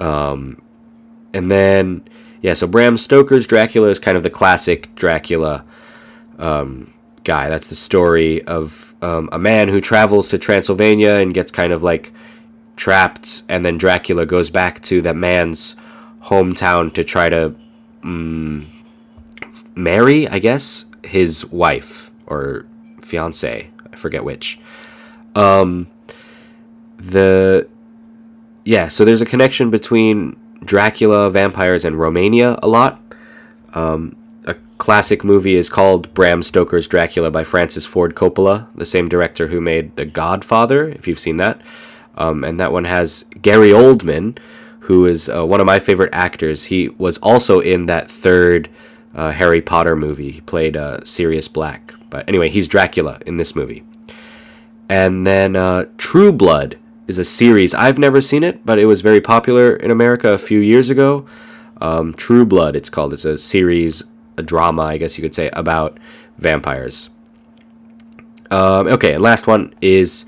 Um, 0.00 0.60
and 1.32 1.50
then, 1.50 2.06
yeah, 2.42 2.54
so 2.54 2.66
Bram 2.66 2.96
Stoker's 2.96 3.46
Dracula 3.46 3.88
is 3.88 3.98
kind 3.98 4.16
of 4.16 4.22
the 4.22 4.30
classic 4.30 4.94
Dracula 4.94 5.64
um, 6.38 6.92
guy. 7.24 7.48
That's 7.48 7.68
the 7.68 7.74
story 7.74 8.42
of 8.44 8.94
um, 9.02 9.28
a 9.32 9.38
man 9.38 9.68
who 9.68 9.80
travels 9.80 10.28
to 10.28 10.38
Transylvania 10.38 11.14
and 11.20 11.34
gets 11.34 11.50
kind 11.50 11.72
of 11.72 11.82
like 11.82 12.12
trapped, 12.76 13.42
and 13.48 13.64
then 13.64 13.78
Dracula 13.78 14.26
goes 14.26 14.50
back 14.50 14.82
to 14.82 15.00
that 15.02 15.16
man's 15.16 15.76
hometown 16.26 16.92
to 16.94 17.04
try 17.04 17.28
to 17.28 17.54
um, 18.02 18.70
marry, 19.74 20.28
I 20.28 20.38
guess, 20.38 20.86
his 21.04 21.46
wife 21.46 22.10
or 22.26 22.66
fiance. 23.00 23.70
I 23.92 23.96
forget 23.96 24.24
which. 24.24 24.58
Um, 25.34 25.88
the 26.98 27.68
yeah, 28.64 28.88
so 28.88 29.04
there's 29.04 29.20
a 29.20 29.26
connection 29.26 29.70
between 29.70 30.36
Dracula, 30.64 31.30
vampires, 31.30 31.84
and 31.84 31.98
Romania 31.98 32.58
a 32.62 32.68
lot. 32.68 33.00
Um, 33.74 34.16
a 34.46 34.56
classic 34.78 35.22
movie 35.22 35.54
is 35.54 35.70
called 35.70 36.12
Bram 36.14 36.42
Stoker's 36.42 36.88
Dracula 36.88 37.30
by 37.30 37.44
Francis 37.44 37.86
Ford 37.86 38.16
Coppola, 38.16 38.66
the 38.74 38.86
same 38.86 39.08
director 39.08 39.48
who 39.48 39.60
made 39.60 39.94
The 39.94 40.04
Godfather, 40.04 40.88
if 40.88 41.06
you've 41.06 41.20
seen 41.20 41.36
that. 41.36 41.60
Um, 42.16 42.42
and 42.42 42.58
that 42.58 42.72
one 42.72 42.84
has 42.84 43.26
Gary 43.42 43.70
Oldman, 43.70 44.38
who 44.86 45.04
is 45.04 45.28
uh, 45.28 45.44
one 45.44 45.58
of 45.58 45.66
my 45.66 45.80
favorite 45.80 46.10
actors. 46.12 46.66
He 46.66 46.90
was 46.90 47.18
also 47.18 47.58
in 47.58 47.86
that 47.86 48.08
third 48.08 48.68
uh, 49.16 49.32
Harry 49.32 49.60
Potter 49.60 49.96
movie. 49.96 50.30
He 50.30 50.40
played 50.40 50.76
uh, 50.76 51.04
Sirius 51.04 51.48
Black. 51.48 51.92
But 52.08 52.28
anyway, 52.28 52.48
he's 52.50 52.68
Dracula 52.68 53.18
in 53.26 53.36
this 53.36 53.56
movie. 53.56 53.82
And 54.88 55.26
then 55.26 55.56
uh, 55.56 55.86
True 55.98 56.32
Blood 56.32 56.78
is 57.08 57.18
a 57.18 57.24
series. 57.24 57.74
I've 57.74 57.98
never 57.98 58.20
seen 58.20 58.44
it, 58.44 58.64
but 58.64 58.78
it 58.78 58.86
was 58.86 59.00
very 59.00 59.20
popular 59.20 59.74
in 59.74 59.90
America 59.90 60.28
a 60.28 60.38
few 60.38 60.60
years 60.60 60.88
ago. 60.88 61.26
Um, 61.80 62.14
True 62.14 62.46
Blood, 62.46 62.76
it's 62.76 62.88
called. 62.88 63.12
It's 63.12 63.24
a 63.24 63.36
series, 63.36 64.04
a 64.36 64.42
drama, 64.44 64.82
I 64.82 64.98
guess 64.98 65.18
you 65.18 65.22
could 65.22 65.34
say, 65.34 65.50
about 65.52 65.98
vampires. 66.38 67.10
Um, 68.52 68.86
okay, 68.86 69.14
and 69.14 69.22
last 69.22 69.48
one 69.48 69.74
is 69.80 70.26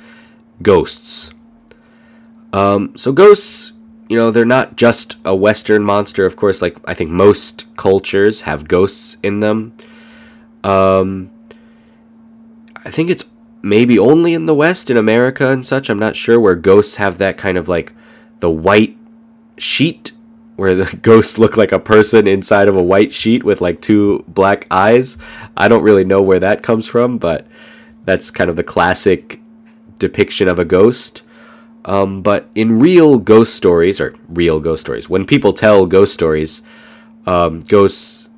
ghosts. 0.63 1.31
Um, 2.53 2.97
so 2.97 3.13
ghosts, 3.13 3.73
you 4.09 4.17
know, 4.17 4.31
they're 4.31 4.45
not 4.45 4.77
just 4.77 5.17
a 5.25 5.35
Western 5.35 5.85
monster. 5.85 6.25
Of 6.25 6.37
course, 6.37 6.63
like 6.63 6.77
I 6.87 6.95
think 6.95 7.11
most 7.11 7.67
cultures 7.77 8.43
have 8.43 8.69
ghosts 8.69 9.19
in 9.23 9.41
them. 9.41 9.75
Um, 10.65 11.31
I 12.85 12.91
think 12.91 13.11
it's 13.11 13.25
maybe 13.63 13.99
only 13.99 14.35
in 14.35 14.47
the 14.47 14.55
West, 14.55 14.89
in 14.91 14.97
America 14.97 15.49
and 15.49 15.65
such. 15.65 15.91
I'm 15.91 15.99
not 15.99 16.17
sure 16.17 16.41
where 16.41 16.55
ghosts 16.55 16.97
have 16.97 17.19
that 17.19 17.37
kind 17.37 17.59
of 17.59 17.69
like 17.69 17.93
the 18.41 18.51
white 18.51 18.97
sheet 19.59 20.13
where 20.57 20.75
the 20.75 20.97
ghosts 21.03 21.39
look 21.39 21.57
like 21.57 21.73
a 21.73 21.79
person 21.79 22.27
inside 22.27 22.69
of 22.69 22.77
a 22.77 22.83
white 22.83 23.13
sheet 23.13 23.45
with 23.45 23.61
like 23.61 23.81
two 23.81 24.25
black 24.29 24.67
eyes. 24.71 25.19
I 25.57 25.69
don't 25.69 25.83
really 25.83 26.05
know 26.05 26.23
where 26.23 26.41
that 26.41 26.63
comes 26.63 26.87
from, 26.87 27.19
but 27.19 27.47
that's 28.05 28.31
kind 28.31 28.49
of 28.49 28.57
the 28.57 28.65
classic 28.65 29.41
depiction 29.99 30.49
of 30.49 30.59
a 30.59 30.65
ghost. 30.65 31.23
Um, 31.85 32.23
but 32.23 32.49
in 32.55 32.79
real 32.81 33.19
ghost 33.19 33.55
stories, 33.55 34.01
or 34.01 34.15
real 34.29 34.61
ghost 34.61 34.83
stories, 34.83 35.09
when 35.09 35.25
people 35.25 35.53
tell 35.53 35.87
ghost 35.87 36.13
stories, 36.13 36.63
um, 37.27 37.61
ghosts 37.61 38.31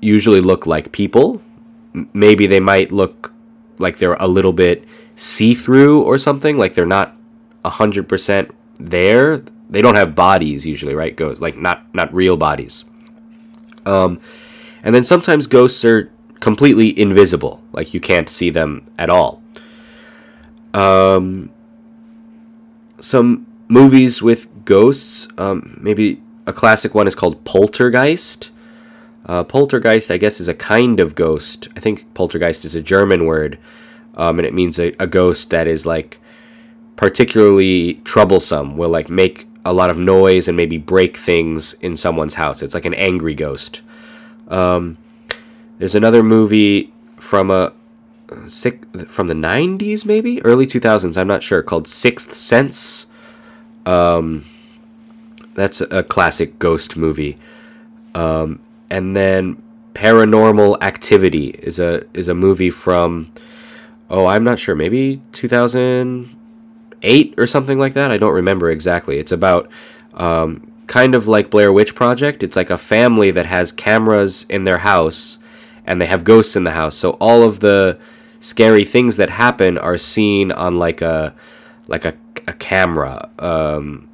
usually 0.00 0.40
look 0.40 0.66
like 0.66 0.92
people. 0.92 1.42
Maybe 2.12 2.46
they 2.46 2.60
might 2.60 2.90
look 2.92 3.32
like 3.78 3.98
they're 3.98 4.14
a 4.14 4.28
little 4.28 4.52
bit 4.52 4.84
see 5.14 5.54
through 5.54 6.02
or 6.02 6.18
something. 6.18 6.56
Like 6.56 6.74
they're 6.74 6.86
not 6.86 7.16
hundred 7.64 8.08
percent 8.08 8.50
there. 8.78 9.38
They 9.68 9.82
don't 9.82 9.94
have 9.94 10.14
bodies 10.14 10.66
usually, 10.66 10.94
right? 10.94 11.14
Ghosts 11.14 11.40
like 11.40 11.56
not 11.56 11.94
not 11.94 12.12
real 12.12 12.36
bodies. 12.36 12.84
Um, 13.86 14.20
and 14.82 14.94
then 14.94 15.04
sometimes 15.04 15.46
ghosts 15.46 15.84
are 15.84 16.10
completely 16.40 16.98
invisible, 16.98 17.62
like 17.72 17.92
you 17.94 18.00
can't 18.00 18.28
see 18.28 18.50
them 18.50 18.86
at 18.98 19.10
all. 19.10 19.42
Um, 20.72 21.50
some 23.00 23.46
movies 23.68 24.22
with 24.22 24.64
ghosts, 24.64 25.28
um, 25.38 25.78
maybe 25.80 26.22
a 26.46 26.52
classic 26.52 26.94
one 26.94 27.06
is 27.06 27.14
called 27.14 27.44
Poltergeist. 27.44 28.50
Uh, 29.26 29.44
poltergeist, 29.44 30.10
I 30.10 30.16
guess, 30.16 30.40
is 30.40 30.48
a 30.48 30.54
kind 30.54 30.98
of 30.98 31.14
ghost. 31.14 31.68
I 31.76 31.80
think 31.80 32.12
poltergeist 32.14 32.64
is 32.64 32.74
a 32.74 32.80
German 32.80 33.26
word, 33.26 33.58
um, 34.14 34.38
and 34.38 34.46
it 34.46 34.54
means 34.54 34.78
a, 34.80 34.94
a, 34.98 35.06
ghost 35.06 35.50
that 35.50 35.66
is 35.66 35.86
like 35.86 36.18
particularly 36.96 37.94
troublesome, 38.04 38.76
will 38.76 38.88
like 38.88 39.10
make 39.10 39.46
a 39.64 39.72
lot 39.72 39.90
of 39.90 39.98
noise 39.98 40.48
and 40.48 40.56
maybe 40.56 40.78
break 40.78 41.16
things 41.16 41.74
in 41.74 41.96
someone's 41.96 42.34
house. 42.34 42.62
It's 42.62 42.74
like 42.74 42.86
an 42.86 42.94
angry 42.94 43.34
ghost. 43.34 43.82
Um, 44.48 44.96
there's 45.78 45.94
another 45.94 46.22
movie 46.22 46.92
from 47.16 47.50
a 47.50 47.72
sick 48.46 48.84
from 49.08 49.26
the 49.26 49.34
90s 49.34 50.04
maybe? 50.04 50.42
Early 50.42 50.66
2000s 50.66 51.16
i'm 51.16 51.28
not 51.28 51.42
sure 51.42 51.62
called 51.62 51.88
sixth 51.88 52.32
sense. 52.32 53.06
Um, 53.86 54.44
that's 55.54 55.80
a 55.80 56.02
classic 56.02 56.58
ghost 56.58 56.96
movie. 56.96 57.38
Um, 58.14 58.60
and 58.88 59.16
then 59.16 59.62
Paranormal 59.94 60.82
Activity 60.82 61.48
is 61.62 61.78
a 61.78 62.04
is 62.14 62.28
a 62.28 62.34
movie 62.34 62.70
from 62.70 63.30
oh 64.08 64.26
I'm 64.26 64.44
not 64.44 64.58
sure 64.58 64.74
maybe 64.74 65.20
2008 65.32 67.34
or 67.38 67.46
something 67.46 67.78
like 67.78 67.92
that? 67.94 68.10
I 68.10 68.16
don't 68.16 68.34
remember 68.34 68.70
exactly. 68.70 69.18
It's 69.18 69.32
about 69.32 69.70
um, 70.14 70.72
kind 70.86 71.14
of 71.14 71.28
like 71.28 71.50
Blair 71.50 71.72
Witch 71.72 71.94
Project. 71.94 72.42
It's 72.42 72.56
like 72.56 72.70
a 72.70 72.78
family 72.78 73.30
that 73.32 73.46
has 73.46 73.72
cameras 73.72 74.46
in 74.48 74.64
their 74.64 74.78
house 74.78 75.38
and 75.84 76.00
they 76.00 76.06
have 76.06 76.24
ghosts 76.24 76.56
in 76.56 76.64
the 76.64 76.72
house. 76.72 76.96
So 76.96 77.10
all 77.20 77.42
of 77.42 77.60
the 77.60 77.98
scary 78.40 78.84
things 78.84 79.16
that 79.18 79.28
happen 79.28 79.78
are 79.78 79.96
seen 79.96 80.50
on 80.50 80.78
like 80.78 81.02
a 81.02 81.34
like 81.86 82.04
a, 82.04 82.14
a 82.46 82.52
camera 82.54 83.28
um, 83.38 84.08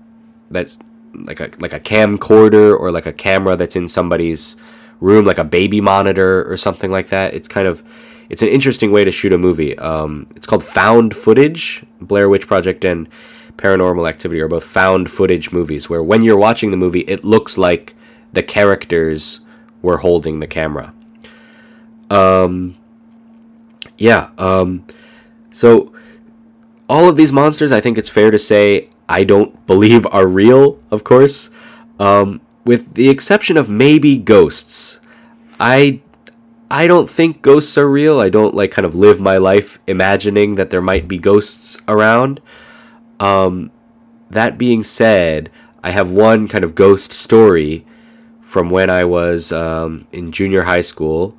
that's 0.50 0.78
like 1.14 1.40
a 1.40 1.50
like 1.60 1.72
a 1.72 1.80
camcorder 1.80 2.78
or 2.78 2.90
like 2.90 3.06
a 3.06 3.12
camera 3.12 3.56
that's 3.56 3.76
in 3.76 3.88
somebody's 3.88 4.56
room 5.00 5.24
like 5.24 5.38
a 5.38 5.44
baby 5.44 5.80
monitor 5.80 6.50
or 6.50 6.56
something 6.56 6.90
like 6.90 7.08
that. 7.08 7.34
It's 7.34 7.48
kind 7.48 7.66
of 7.66 7.82
it's 8.28 8.42
an 8.42 8.48
interesting 8.48 8.90
way 8.90 9.04
to 9.04 9.12
shoot 9.12 9.32
a 9.32 9.38
movie. 9.38 9.78
Um, 9.78 10.26
it's 10.34 10.46
called 10.46 10.64
found 10.64 11.14
footage. 11.14 11.84
Blair 12.00 12.28
Witch 12.28 12.46
Project 12.46 12.84
and 12.84 13.08
Paranormal 13.56 14.08
Activity 14.08 14.40
are 14.40 14.48
both 14.48 14.64
found 14.64 15.10
footage 15.10 15.52
movies 15.52 15.88
where 15.88 16.02
when 16.02 16.22
you're 16.22 16.36
watching 16.36 16.72
the 16.72 16.76
movie, 16.76 17.00
it 17.00 17.24
looks 17.24 17.56
like 17.56 17.94
the 18.32 18.42
characters 18.42 19.40
were 19.80 19.98
holding 19.98 20.40
the 20.40 20.46
camera. 20.46 20.92
Um, 22.10 22.76
yeah. 23.98 24.30
Um, 24.38 24.86
so 25.50 25.92
all 26.88 27.08
of 27.08 27.16
these 27.16 27.32
monsters, 27.32 27.72
I 27.72 27.80
think 27.80 27.98
it's 27.98 28.08
fair 28.08 28.30
to 28.30 28.38
say, 28.38 28.90
I 29.08 29.24
don't 29.24 29.66
believe 29.66 30.06
are 30.06 30.26
real. 30.26 30.80
Of 30.90 31.04
course, 31.04 31.50
um, 31.98 32.40
with 32.64 32.94
the 32.94 33.08
exception 33.08 33.56
of 33.56 33.68
maybe 33.68 34.16
ghosts. 34.16 35.00
I 35.58 36.00
I 36.70 36.88
don't 36.88 37.08
think 37.08 37.42
ghosts 37.42 37.78
are 37.78 37.88
real. 37.88 38.20
I 38.20 38.28
don't 38.28 38.54
like 38.54 38.72
kind 38.72 38.84
of 38.84 38.94
live 38.94 39.20
my 39.20 39.36
life 39.36 39.78
imagining 39.86 40.56
that 40.56 40.70
there 40.70 40.82
might 40.82 41.06
be 41.06 41.18
ghosts 41.18 41.80
around. 41.86 42.40
Um, 43.20 43.70
that 44.30 44.58
being 44.58 44.82
said, 44.82 45.50
I 45.84 45.90
have 45.90 46.10
one 46.10 46.48
kind 46.48 46.64
of 46.64 46.74
ghost 46.74 47.12
story 47.12 47.86
from 48.40 48.68
when 48.68 48.90
I 48.90 49.04
was 49.04 49.52
um, 49.52 50.08
in 50.12 50.32
junior 50.32 50.62
high 50.62 50.80
school, 50.80 51.38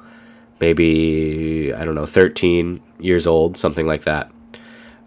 maybe, 0.59 1.73
I 1.73 1.85
don't 1.85 1.95
know, 1.95 2.05
13 2.05 2.81
years 2.99 3.27
old, 3.27 3.57
something 3.57 3.85
like 3.85 4.03
that. 4.03 4.31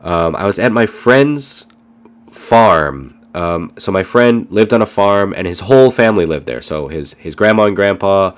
Um, 0.03 0.35
I 0.37 0.47
was 0.47 0.59
at 0.59 0.73
my 0.73 0.87
friend's 0.87 1.67
farm. 2.31 3.19
Um, 3.35 3.73
so 3.79 3.93
my 3.93 4.03
friend 4.03 4.47
lived 4.51 4.73
on 4.73 4.83
a 4.83 4.87
farm, 4.87 5.35
and 5.37 5.47
his 5.47 5.61
whole 5.61 5.91
family 5.91 6.27
lived 6.27 6.47
there. 6.47 6.63
So 6.63 6.89
his 6.89 7.15
his 7.15 7.35
grandma 7.35 7.65
and 7.65 7.77
grandpa, 7.77 8.33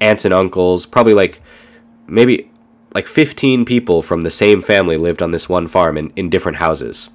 aunts 0.00 0.24
and 0.24 0.34
uncles, 0.34 0.84
probably 0.86 1.14
like 1.14 1.40
maybe 2.06 2.50
like 2.94 3.06
15 3.06 3.64
people 3.64 4.02
from 4.02 4.22
the 4.22 4.30
same 4.30 4.60
family 4.60 4.96
lived 4.96 5.22
on 5.22 5.30
this 5.30 5.48
one 5.48 5.68
farm 5.68 5.96
in, 5.96 6.12
in 6.16 6.28
different 6.28 6.56
houses 6.56 7.08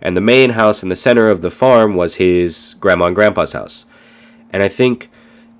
and 0.00 0.16
the 0.16 0.20
main 0.20 0.50
house 0.50 0.82
in 0.82 0.88
the 0.88 0.96
center 0.96 1.28
of 1.28 1.42
the 1.42 1.50
farm 1.50 1.94
was 1.94 2.16
his 2.16 2.74
grandma 2.80 3.06
and 3.06 3.14
grandpa's 3.14 3.52
house. 3.52 3.86
And 4.50 4.62
I 4.62 4.68
think 4.68 5.10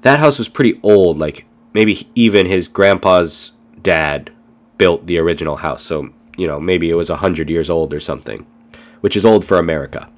that 0.03 0.19
house 0.19 0.39
was 0.39 0.49
pretty 0.49 0.81
old, 0.83 1.19
like 1.19 1.45
maybe 1.73 2.09
even 2.15 2.47
his 2.47 2.69
grandpa's 2.69 3.53
dad 3.83 4.31
built 4.79 5.07
the 5.07 5.19
original 5.19 5.57
house. 5.57 5.83
So, 5.83 6.11
you 6.37 6.47
know, 6.47 6.61
maybe 6.61 6.91
it 6.91 6.95
was 6.95 7.11
100 7.11 7.51
years 7.51 7.71
old 7.71 7.93
or 7.93 8.01
something, 8.01 8.47
which 9.01 9.17
is 9.17 9.25
old 9.25 9.45
for 9.45 9.59
America. 9.59 10.09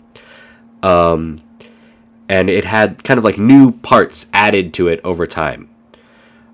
Um, 0.82 1.40
and 2.28 2.48
it 2.48 2.64
had 2.64 3.04
kind 3.04 3.18
of 3.18 3.24
like 3.24 3.38
new 3.38 3.72
parts 3.72 4.26
added 4.32 4.72
to 4.74 4.88
it 4.88 5.00
over 5.04 5.26
time. 5.26 5.68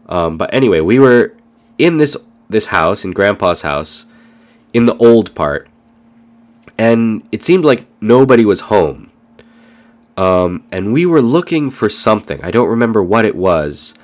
Um, 0.08 0.38
but 0.38 0.52
anyway, 0.52 0.80
we 0.80 0.98
were 0.98 1.34
in 1.76 1.98
this 1.98 2.16
this 2.50 2.66
house 2.66 3.04
in 3.04 3.10
grandpa's 3.10 3.60
house 3.60 4.06
in 4.72 4.86
the 4.86 4.96
old 4.96 5.34
part 5.34 5.68
and 6.78 7.26
it 7.32 7.42
seemed 7.42 7.64
like 7.64 7.86
nobody 8.00 8.44
was 8.44 8.60
home. 8.60 9.10
Um, 10.16 10.64
and 10.70 10.92
we 10.92 11.04
were 11.04 11.20
looking 11.20 11.70
for 11.70 11.88
something. 11.88 12.40
I 12.42 12.50
don't 12.50 12.68
remember 12.68 13.02
what 13.02 13.24
it 13.24 13.36
was, 13.36 13.94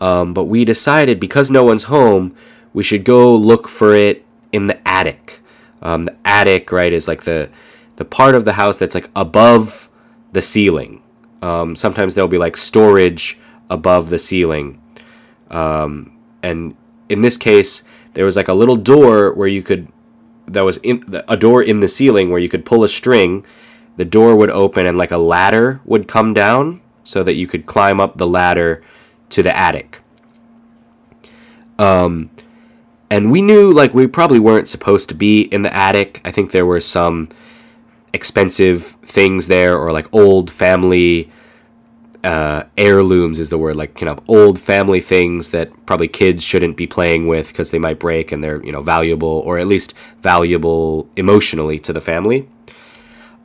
um, 0.00 0.34
but 0.34 0.44
we 0.44 0.64
decided 0.64 1.20
because 1.20 1.50
no 1.50 1.64
one's 1.64 1.84
home, 1.84 2.34
we 2.72 2.82
should 2.82 3.04
go 3.04 3.34
look 3.34 3.68
for 3.68 3.94
it 3.94 4.24
in 4.52 4.66
the 4.66 4.86
attic. 4.86 5.40
Um, 5.82 6.04
the 6.04 6.16
attic, 6.24 6.72
right, 6.72 6.92
is 6.92 7.08
like 7.08 7.24
the 7.24 7.50
the 7.96 8.04
part 8.04 8.34
of 8.34 8.44
the 8.44 8.54
house 8.54 8.78
that's 8.78 8.94
like 8.94 9.08
above 9.16 9.88
the 10.32 10.42
ceiling. 10.42 11.02
Um, 11.40 11.76
sometimes 11.76 12.14
there'll 12.14 12.28
be 12.28 12.38
like 12.38 12.56
storage 12.56 13.38
above 13.70 14.10
the 14.10 14.18
ceiling, 14.18 14.80
um, 15.50 16.16
and 16.42 16.76
in 17.08 17.20
this 17.20 17.36
case, 17.36 17.82
there 18.14 18.24
was 18.24 18.36
like 18.36 18.48
a 18.48 18.54
little 18.54 18.76
door 18.76 19.32
where 19.32 19.48
you 19.48 19.62
could 19.62 19.88
that 20.46 20.64
was 20.64 20.76
in 20.78 21.22
a 21.28 21.36
door 21.36 21.62
in 21.62 21.80
the 21.80 21.88
ceiling 21.88 22.30
where 22.30 22.40
you 22.40 22.48
could 22.48 22.64
pull 22.64 22.84
a 22.84 22.88
string 22.88 23.44
the 23.96 24.04
door 24.04 24.36
would 24.36 24.50
open 24.50 24.86
and 24.86 24.96
like 24.96 25.10
a 25.10 25.18
ladder 25.18 25.80
would 25.84 26.06
come 26.06 26.34
down 26.34 26.80
so 27.02 27.22
that 27.22 27.34
you 27.34 27.46
could 27.46 27.66
climb 27.66 28.00
up 28.00 28.16
the 28.16 28.26
ladder 28.26 28.82
to 29.30 29.42
the 29.42 29.56
attic. 29.56 30.00
Um 31.78 32.30
and 33.10 33.30
we 33.30 33.40
knew 33.40 33.72
like 33.72 33.94
we 33.94 34.06
probably 34.06 34.40
weren't 34.40 34.68
supposed 34.68 35.08
to 35.10 35.14
be 35.14 35.42
in 35.42 35.62
the 35.62 35.74
attic. 35.74 36.20
I 36.24 36.30
think 36.30 36.50
there 36.50 36.66
were 36.66 36.80
some 36.80 37.28
expensive 38.12 38.84
things 39.04 39.46
there 39.46 39.78
or 39.78 39.92
like 39.92 40.12
old 40.12 40.50
family 40.50 41.30
uh, 42.26 42.64
heirlooms 42.76 43.38
is 43.38 43.50
the 43.50 43.58
word, 43.58 43.76
like 43.76 43.94
kind 43.94 44.08
of 44.10 44.18
old 44.26 44.58
family 44.58 45.00
things 45.00 45.52
that 45.52 45.70
probably 45.86 46.08
kids 46.08 46.42
shouldn't 46.42 46.76
be 46.76 46.86
playing 46.86 47.28
with 47.28 47.48
because 47.48 47.70
they 47.70 47.78
might 47.78 48.00
break 48.00 48.32
and 48.32 48.42
they're 48.42 48.64
you 48.64 48.72
know 48.72 48.82
valuable 48.82 49.42
or 49.46 49.58
at 49.58 49.68
least 49.68 49.94
valuable 50.22 51.08
emotionally 51.16 51.78
to 51.78 51.92
the 51.92 52.00
family. 52.00 52.48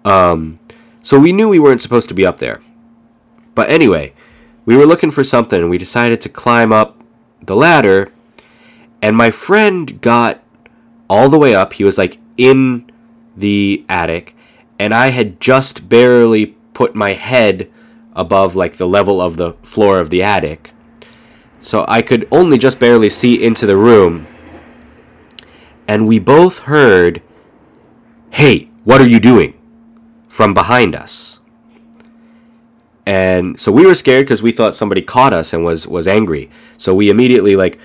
Um, 0.04 0.58
so 1.04 1.20
we 1.20 1.32
knew 1.32 1.48
we 1.48 1.60
weren't 1.60 1.82
supposed 1.82 2.10
to 2.10 2.16
be 2.16 2.26
up 2.26 2.40
there, 2.40 2.60
but 3.54 3.70
anyway, 3.70 4.14
we 4.66 4.78
were 4.78 4.86
looking 4.86 5.12
for 5.12 5.24
something 5.24 5.60
and 5.60 5.70
we 5.70 5.78
decided 5.78 6.22
to 6.22 6.30
climb 6.30 6.72
up 6.72 6.98
the 7.42 7.56
ladder, 7.56 8.12
and 9.02 9.18
my 9.18 9.32
friend 9.32 10.00
got 10.02 10.44
all 11.10 11.30
the 11.30 11.40
way 11.40 11.56
up. 11.56 11.74
He 11.74 11.84
was 11.84 11.98
like 11.98 12.18
in 12.38 12.90
the 13.36 13.84
attic, 13.90 14.36
and 14.80 14.94
I 14.94 15.08
had 15.08 15.40
just 15.40 15.90
barely 15.90 16.58
put 16.74 16.96
my 16.96 17.14
head 17.14 17.70
above 18.16 18.56
like 18.56 18.78
the 18.78 18.88
level 18.88 19.22
of 19.22 19.38
the 19.38 19.54
floor 19.64 20.00
of 20.00 20.10
the 20.10 20.22
attic. 20.22 20.72
So 21.60 21.86
I 21.88 22.02
could 22.02 22.28
only 22.32 22.58
just 22.58 22.80
barely 22.80 23.10
see 23.10 23.44
into 23.44 23.66
the 23.66 23.78
room. 23.78 24.28
And 25.88 26.08
we 26.08 26.20
both 26.20 26.60
heard, 26.60 27.22
"Hey, 28.32 28.70
what 28.84 29.02
are 29.02 29.08
you 29.08 29.20
doing?" 29.20 29.54
from 30.28 30.54
behind 30.54 30.96
us. 30.96 31.41
And 33.06 33.60
so 33.60 33.72
we 33.72 33.86
were 33.86 33.96
scared 33.96 34.26
because 34.26 34.44
we 34.44 34.52
thought 34.52 34.76
somebody 34.76 35.02
caught 35.02 35.34
us 35.34 35.54
and 35.54 35.64
was 35.64 35.88
was 35.88 36.08
angry. 36.08 36.50
So 36.78 36.94
we 36.94 37.10
immediately 37.10 37.56
like 37.56 37.80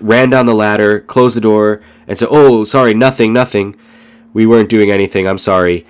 ran 0.00 0.30
down 0.30 0.46
the 0.46 0.54
ladder, 0.54 1.00
closed 1.00 1.36
the 1.36 1.40
door, 1.40 1.82
and 2.06 2.18
said, 2.18 2.28
"Oh, 2.30 2.64
sorry, 2.64 2.94
nothing, 2.94 3.32
nothing. 3.32 3.76
We 4.32 4.46
weren't 4.46 4.70
doing 4.70 4.90
anything. 4.90 5.28
I'm 5.28 5.38
sorry." 5.38 5.84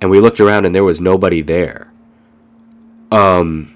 And 0.00 0.10
we 0.10 0.20
looked 0.20 0.40
around 0.40 0.64
and 0.64 0.74
there 0.74 0.84
was 0.84 1.00
nobody 1.00 1.42
there. 1.42 1.92
Um, 3.10 3.74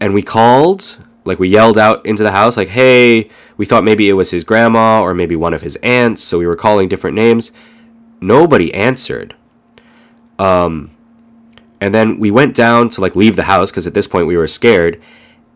and 0.00 0.12
we 0.12 0.22
called, 0.22 0.98
like 1.24 1.38
we 1.38 1.48
yelled 1.48 1.78
out 1.78 2.04
into 2.04 2.22
the 2.22 2.32
house, 2.32 2.56
like, 2.56 2.68
"Hey!" 2.68 3.30
We 3.56 3.66
thought 3.66 3.82
maybe 3.82 4.08
it 4.08 4.12
was 4.12 4.30
his 4.30 4.44
grandma 4.44 5.02
or 5.02 5.14
maybe 5.14 5.34
one 5.34 5.52
of 5.52 5.62
his 5.62 5.74
aunts, 5.82 6.22
so 6.22 6.38
we 6.38 6.46
were 6.46 6.54
calling 6.54 6.88
different 6.88 7.16
names. 7.16 7.50
Nobody 8.20 8.72
answered. 8.72 9.34
Um, 10.38 10.92
and 11.80 11.94
then 11.94 12.18
we 12.18 12.30
went 12.30 12.54
down 12.54 12.88
to 12.90 13.00
like 13.00 13.16
leave 13.16 13.36
the 13.36 13.44
house 13.44 13.70
because 13.70 13.86
at 13.86 13.94
this 13.94 14.06
point 14.06 14.26
we 14.26 14.36
were 14.36 14.46
scared. 14.46 15.00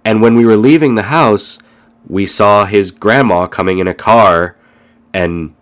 And 0.04 0.20
when 0.20 0.34
we 0.36 0.44
were 0.44 0.56
leaving 0.56 0.94
the 0.94 1.02
house, 1.02 1.58
we 2.08 2.26
saw 2.26 2.64
his 2.64 2.90
grandma 2.90 3.46
coming 3.46 3.78
in 3.78 3.86
a 3.86 3.94
car, 3.94 4.56
and 5.12 5.54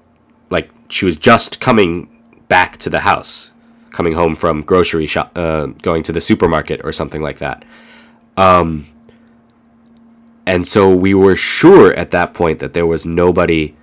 like 0.49 0.71
she 0.89 1.05
was 1.05 1.17
just 1.17 1.61
coming 1.61 2.09
back 2.49 2.77
to 2.79 2.91
the 2.91 3.01
house 3.01 3.53
coming 3.91 4.13
home 4.13 4.35
from 4.35 4.63
grocery 4.63 5.07
shop, 5.07 5.37
uh, 5.37 5.67
going 5.83 6.03
to 6.05 6.13
the 6.13 6.21
supermarket 6.21 6.81
or 6.85 6.93
something 6.93 7.21
like 7.21 7.39
that. 7.39 7.65
Um, 8.37 8.87
and 10.47 10.67
so 10.67 10.95
we 10.95 11.15
were 11.15 11.37
sure 11.37 11.93
at 11.95 12.11
that 12.13 12.33
point 12.35 12.61
that 12.61 12.73
there 12.73 12.87
was 12.87 13.05
nobody 13.05 13.77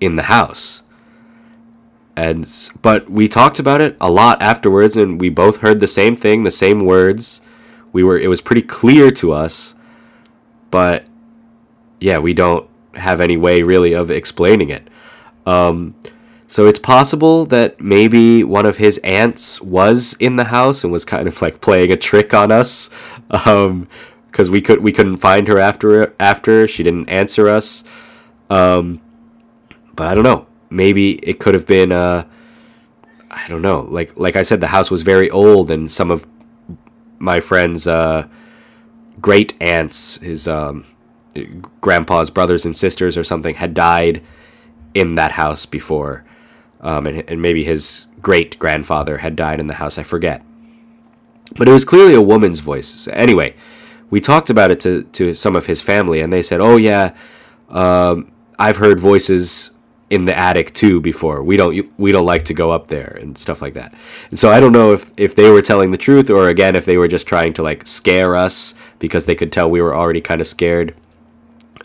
in 0.00 0.16
the 0.16 0.24
house. 0.24 0.82
And 2.18 2.44
but 2.82 3.08
we 3.08 3.28
talked 3.28 3.60
about 3.60 3.80
it 3.80 3.96
a 4.00 4.10
lot 4.10 4.42
afterwards, 4.42 4.96
and 4.96 5.20
we 5.20 5.28
both 5.28 5.58
heard 5.58 5.78
the 5.78 5.86
same 5.86 6.16
thing, 6.16 6.42
the 6.42 6.50
same 6.50 6.84
words. 6.84 7.42
We 7.92 8.02
were 8.02 8.18
it 8.18 8.26
was 8.26 8.40
pretty 8.40 8.62
clear 8.62 9.12
to 9.12 9.32
us, 9.32 9.76
but 10.72 11.04
yeah, 12.00 12.18
we 12.18 12.34
don't 12.34 12.68
have 12.94 13.20
any 13.20 13.36
way 13.36 13.62
really 13.62 13.92
of 13.92 14.10
explaining 14.10 14.68
it. 14.68 14.88
Um, 15.46 15.94
so 16.48 16.66
it's 16.66 16.80
possible 16.80 17.46
that 17.46 17.80
maybe 17.80 18.42
one 18.42 18.66
of 18.66 18.78
his 18.78 18.98
aunts 19.04 19.62
was 19.62 20.16
in 20.18 20.34
the 20.34 20.50
house 20.50 20.82
and 20.82 20.92
was 20.92 21.04
kind 21.04 21.28
of 21.28 21.40
like 21.40 21.60
playing 21.60 21.92
a 21.92 21.96
trick 21.96 22.34
on 22.34 22.50
us, 22.50 22.90
because 23.28 23.68
um, 24.48 24.52
we 24.52 24.60
could 24.60 24.82
we 24.82 24.90
couldn't 24.90 25.18
find 25.18 25.46
her 25.46 25.60
after 25.60 26.16
after 26.18 26.66
she 26.66 26.82
didn't 26.82 27.08
answer 27.08 27.48
us. 27.48 27.84
Um, 28.50 29.00
but 29.94 30.08
I 30.08 30.14
don't 30.14 30.24
know. 30.24 30.47
Maybe 30.70 31.12
it 31.26 31.38
could 31.38 31.54
have 31.54 31.66
been. 31.66 31.92
Uh, 31.92 32.26
I 33.30 33.46
don't 33.48 33.62
know. 33.62 33.80
Like 33.80 34.16
like 34.18 34.36
I 34.36 34.42
said, 34.42 34.60
the 34.60 34.68
house 34.68 34.90
was 34.90 35.02
very 35.02 35.30
old, 35.30 35.70
and 35.70 35.90
some 35.90 36.10
of 36.10 36.26
my 37.18 37.40
friend's 37.40 37.86
uh, 37.86 38.26
great 39.20 39.54
aunts, 39.60 40.16
his 40.18 40.46
um, 40.48 40.84
grandpa's 41.80 42.30
brothers 42.30 42.64
and 42.64 42.76
sisters 42.76 43.16
or 43.16 43.24
something, 43.24 43.54
had 43.54 43.74
died 43.74 44.22
in 44.94 45.14
that 45.16 45.32
house 45.32 45.66
before, 45.66 46.24
um, 46.80 47.06
and, 47.06 47.28
and 47.30 47.42
maybe 47.42 47.64
his 47.64 48.06
great 48.20 48.58
grandfather 48.58 49.18
had 49.18 49.36
died 49.36 49.60
in 49.60 49.66
the 49.66 49.74
house. 49.74 49.98
I 49.98 50.02
forget, 50.02 50.42
but 51.56 51.68
it 51.68 51.72
was 51.72 51.84
clearly 51.84 52.14
a 52.14 52.22
woman's 52.22 52.60
voice. 52.60 52.88
So 52.88 53.12
anyway, 53.12 53.54
we 54.10 54.20
talked 54.20 54.50
about 54.50 54.70
it 54.70 54.80
to 54.80 55.02
to 55.04 55.34
some 55.34 55.56
of 55.56 55.66
his 55.66 55.82
family, 55.82 56.20
and 56.20 56.32
they 56.32 56.42
said, 56.42 56.60
"Oh 56.60 56.76
yeah, 56.76 57.14
um, 57.68 58.32
I've 58.58 58.76
heard 58.78 59.00
voices." 59.00 59.72
In 60.10 60.24
the 60.24 60.36
attic 60.36 60.72
too 60.72 61.00
before 61.00 61.42
we 61.42 61.56
don't 61.56 61.86
we 61.98 62.12
don't 62.12 62.24
like 62.24 62.44
to 62.44 62.54
go 62.54 62.70
up 62.70 62.88
there 62.88 63.18
and 63.20 63.36
stuff 63.36 63.60
like 63.60 63.74
that 63.74 63.92
and 64.30 64.38
so 64.38 64.50
i 64.50 64.58
don't 64.58 64.72
know 64.72 64.92
if 64.92 65.10
if 65.18 65.36
they 65.36 65.50
were 65.50 65.60
telling 65.60 65.90
the 65.90 65.98
truth 65.98 66.30
or 66.30 66.48
again 66.48 66.74
if 66.74 66.86
they 66.86 66.96
were 66.96 67.08
just 67.08 67.26
trying 67.26 67.52
to 67.52 67.62
like 67.62 67.86
scare 67.86 68.34
us 68.34 68.74
because 68.98 69.26
they 69.26 69.34
could 69.34 69.52
tell 69.52 69.70
we 69.70 69.82
were 69.82 69.94
already 69.94 70.20
kind 70.20 70.40
of 70.40 70.46
scared 70.46 70.94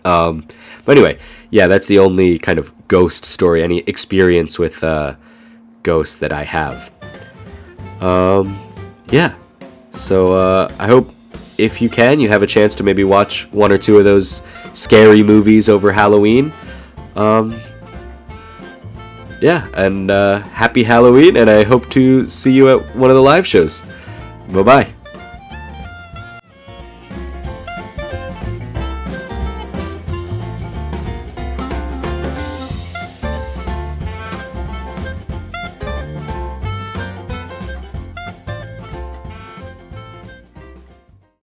um, 0.06 0.46
but 0.86 0.98
anyway, 0.98 1.18
yeah, 1.50 1.68
that's 1.68 1.88
the 1.88 2.00
only 2.00 2.38
kind 2.38 2.60
of 2.60 2.74
ghost 2.88 3.26
story, 3.26 3.64
any 3.64 3.80
experience 3.80 4.60
with 4.60 4.84
uh, 4.84 5.16
ghosts 5.82 6.18
that 6.18 6.34
I 6.34 6.44
have. 6.44 6.92
Um, 8.02 8.60
yeah. 9.10 9.36
So 9.92 10.34
uh, 10.34 10.74
I 10.80 10.88
hope 10.88 11.12
if 11.58 11.82
you 11.82 11.90
can, 11.90 12.20
you 12.20 12.28
have 12.30 12.44
a 12.44 12.48
chance 12.48 12.76
to 12.76 12.84
maybe 12.84 13.04
watch 13.04 13.50
one 13.52 13.72
or 13.72 13.78
two 13.78 13.98
of 13.98 14.04
those 14.04 14.44
scary 14.74 15.24
movies 15.24 15.70
over 15.70 15.92
Halloween. 15.92 16.52
Um, 17.16 17.60
yeah, 19.44 19.68
and 19.74 20.10
uh, 20.10 20.40
happy 20.40 20.84
Halloween, 20.84 21.36
and 21.36 21.50
I 21.50 21.66
hope 21.66 21.90
to 21.92 22.28
see 22.30 22.54
you 22.54 22.70
at 22.70 22.96
one 22.96 23.10
of 23.10 23.18
the 23.18 23.22
live 23.22 23.46
shows. 23.46 23.84
Bye 24.50 24.64
bye. 24.64 25.03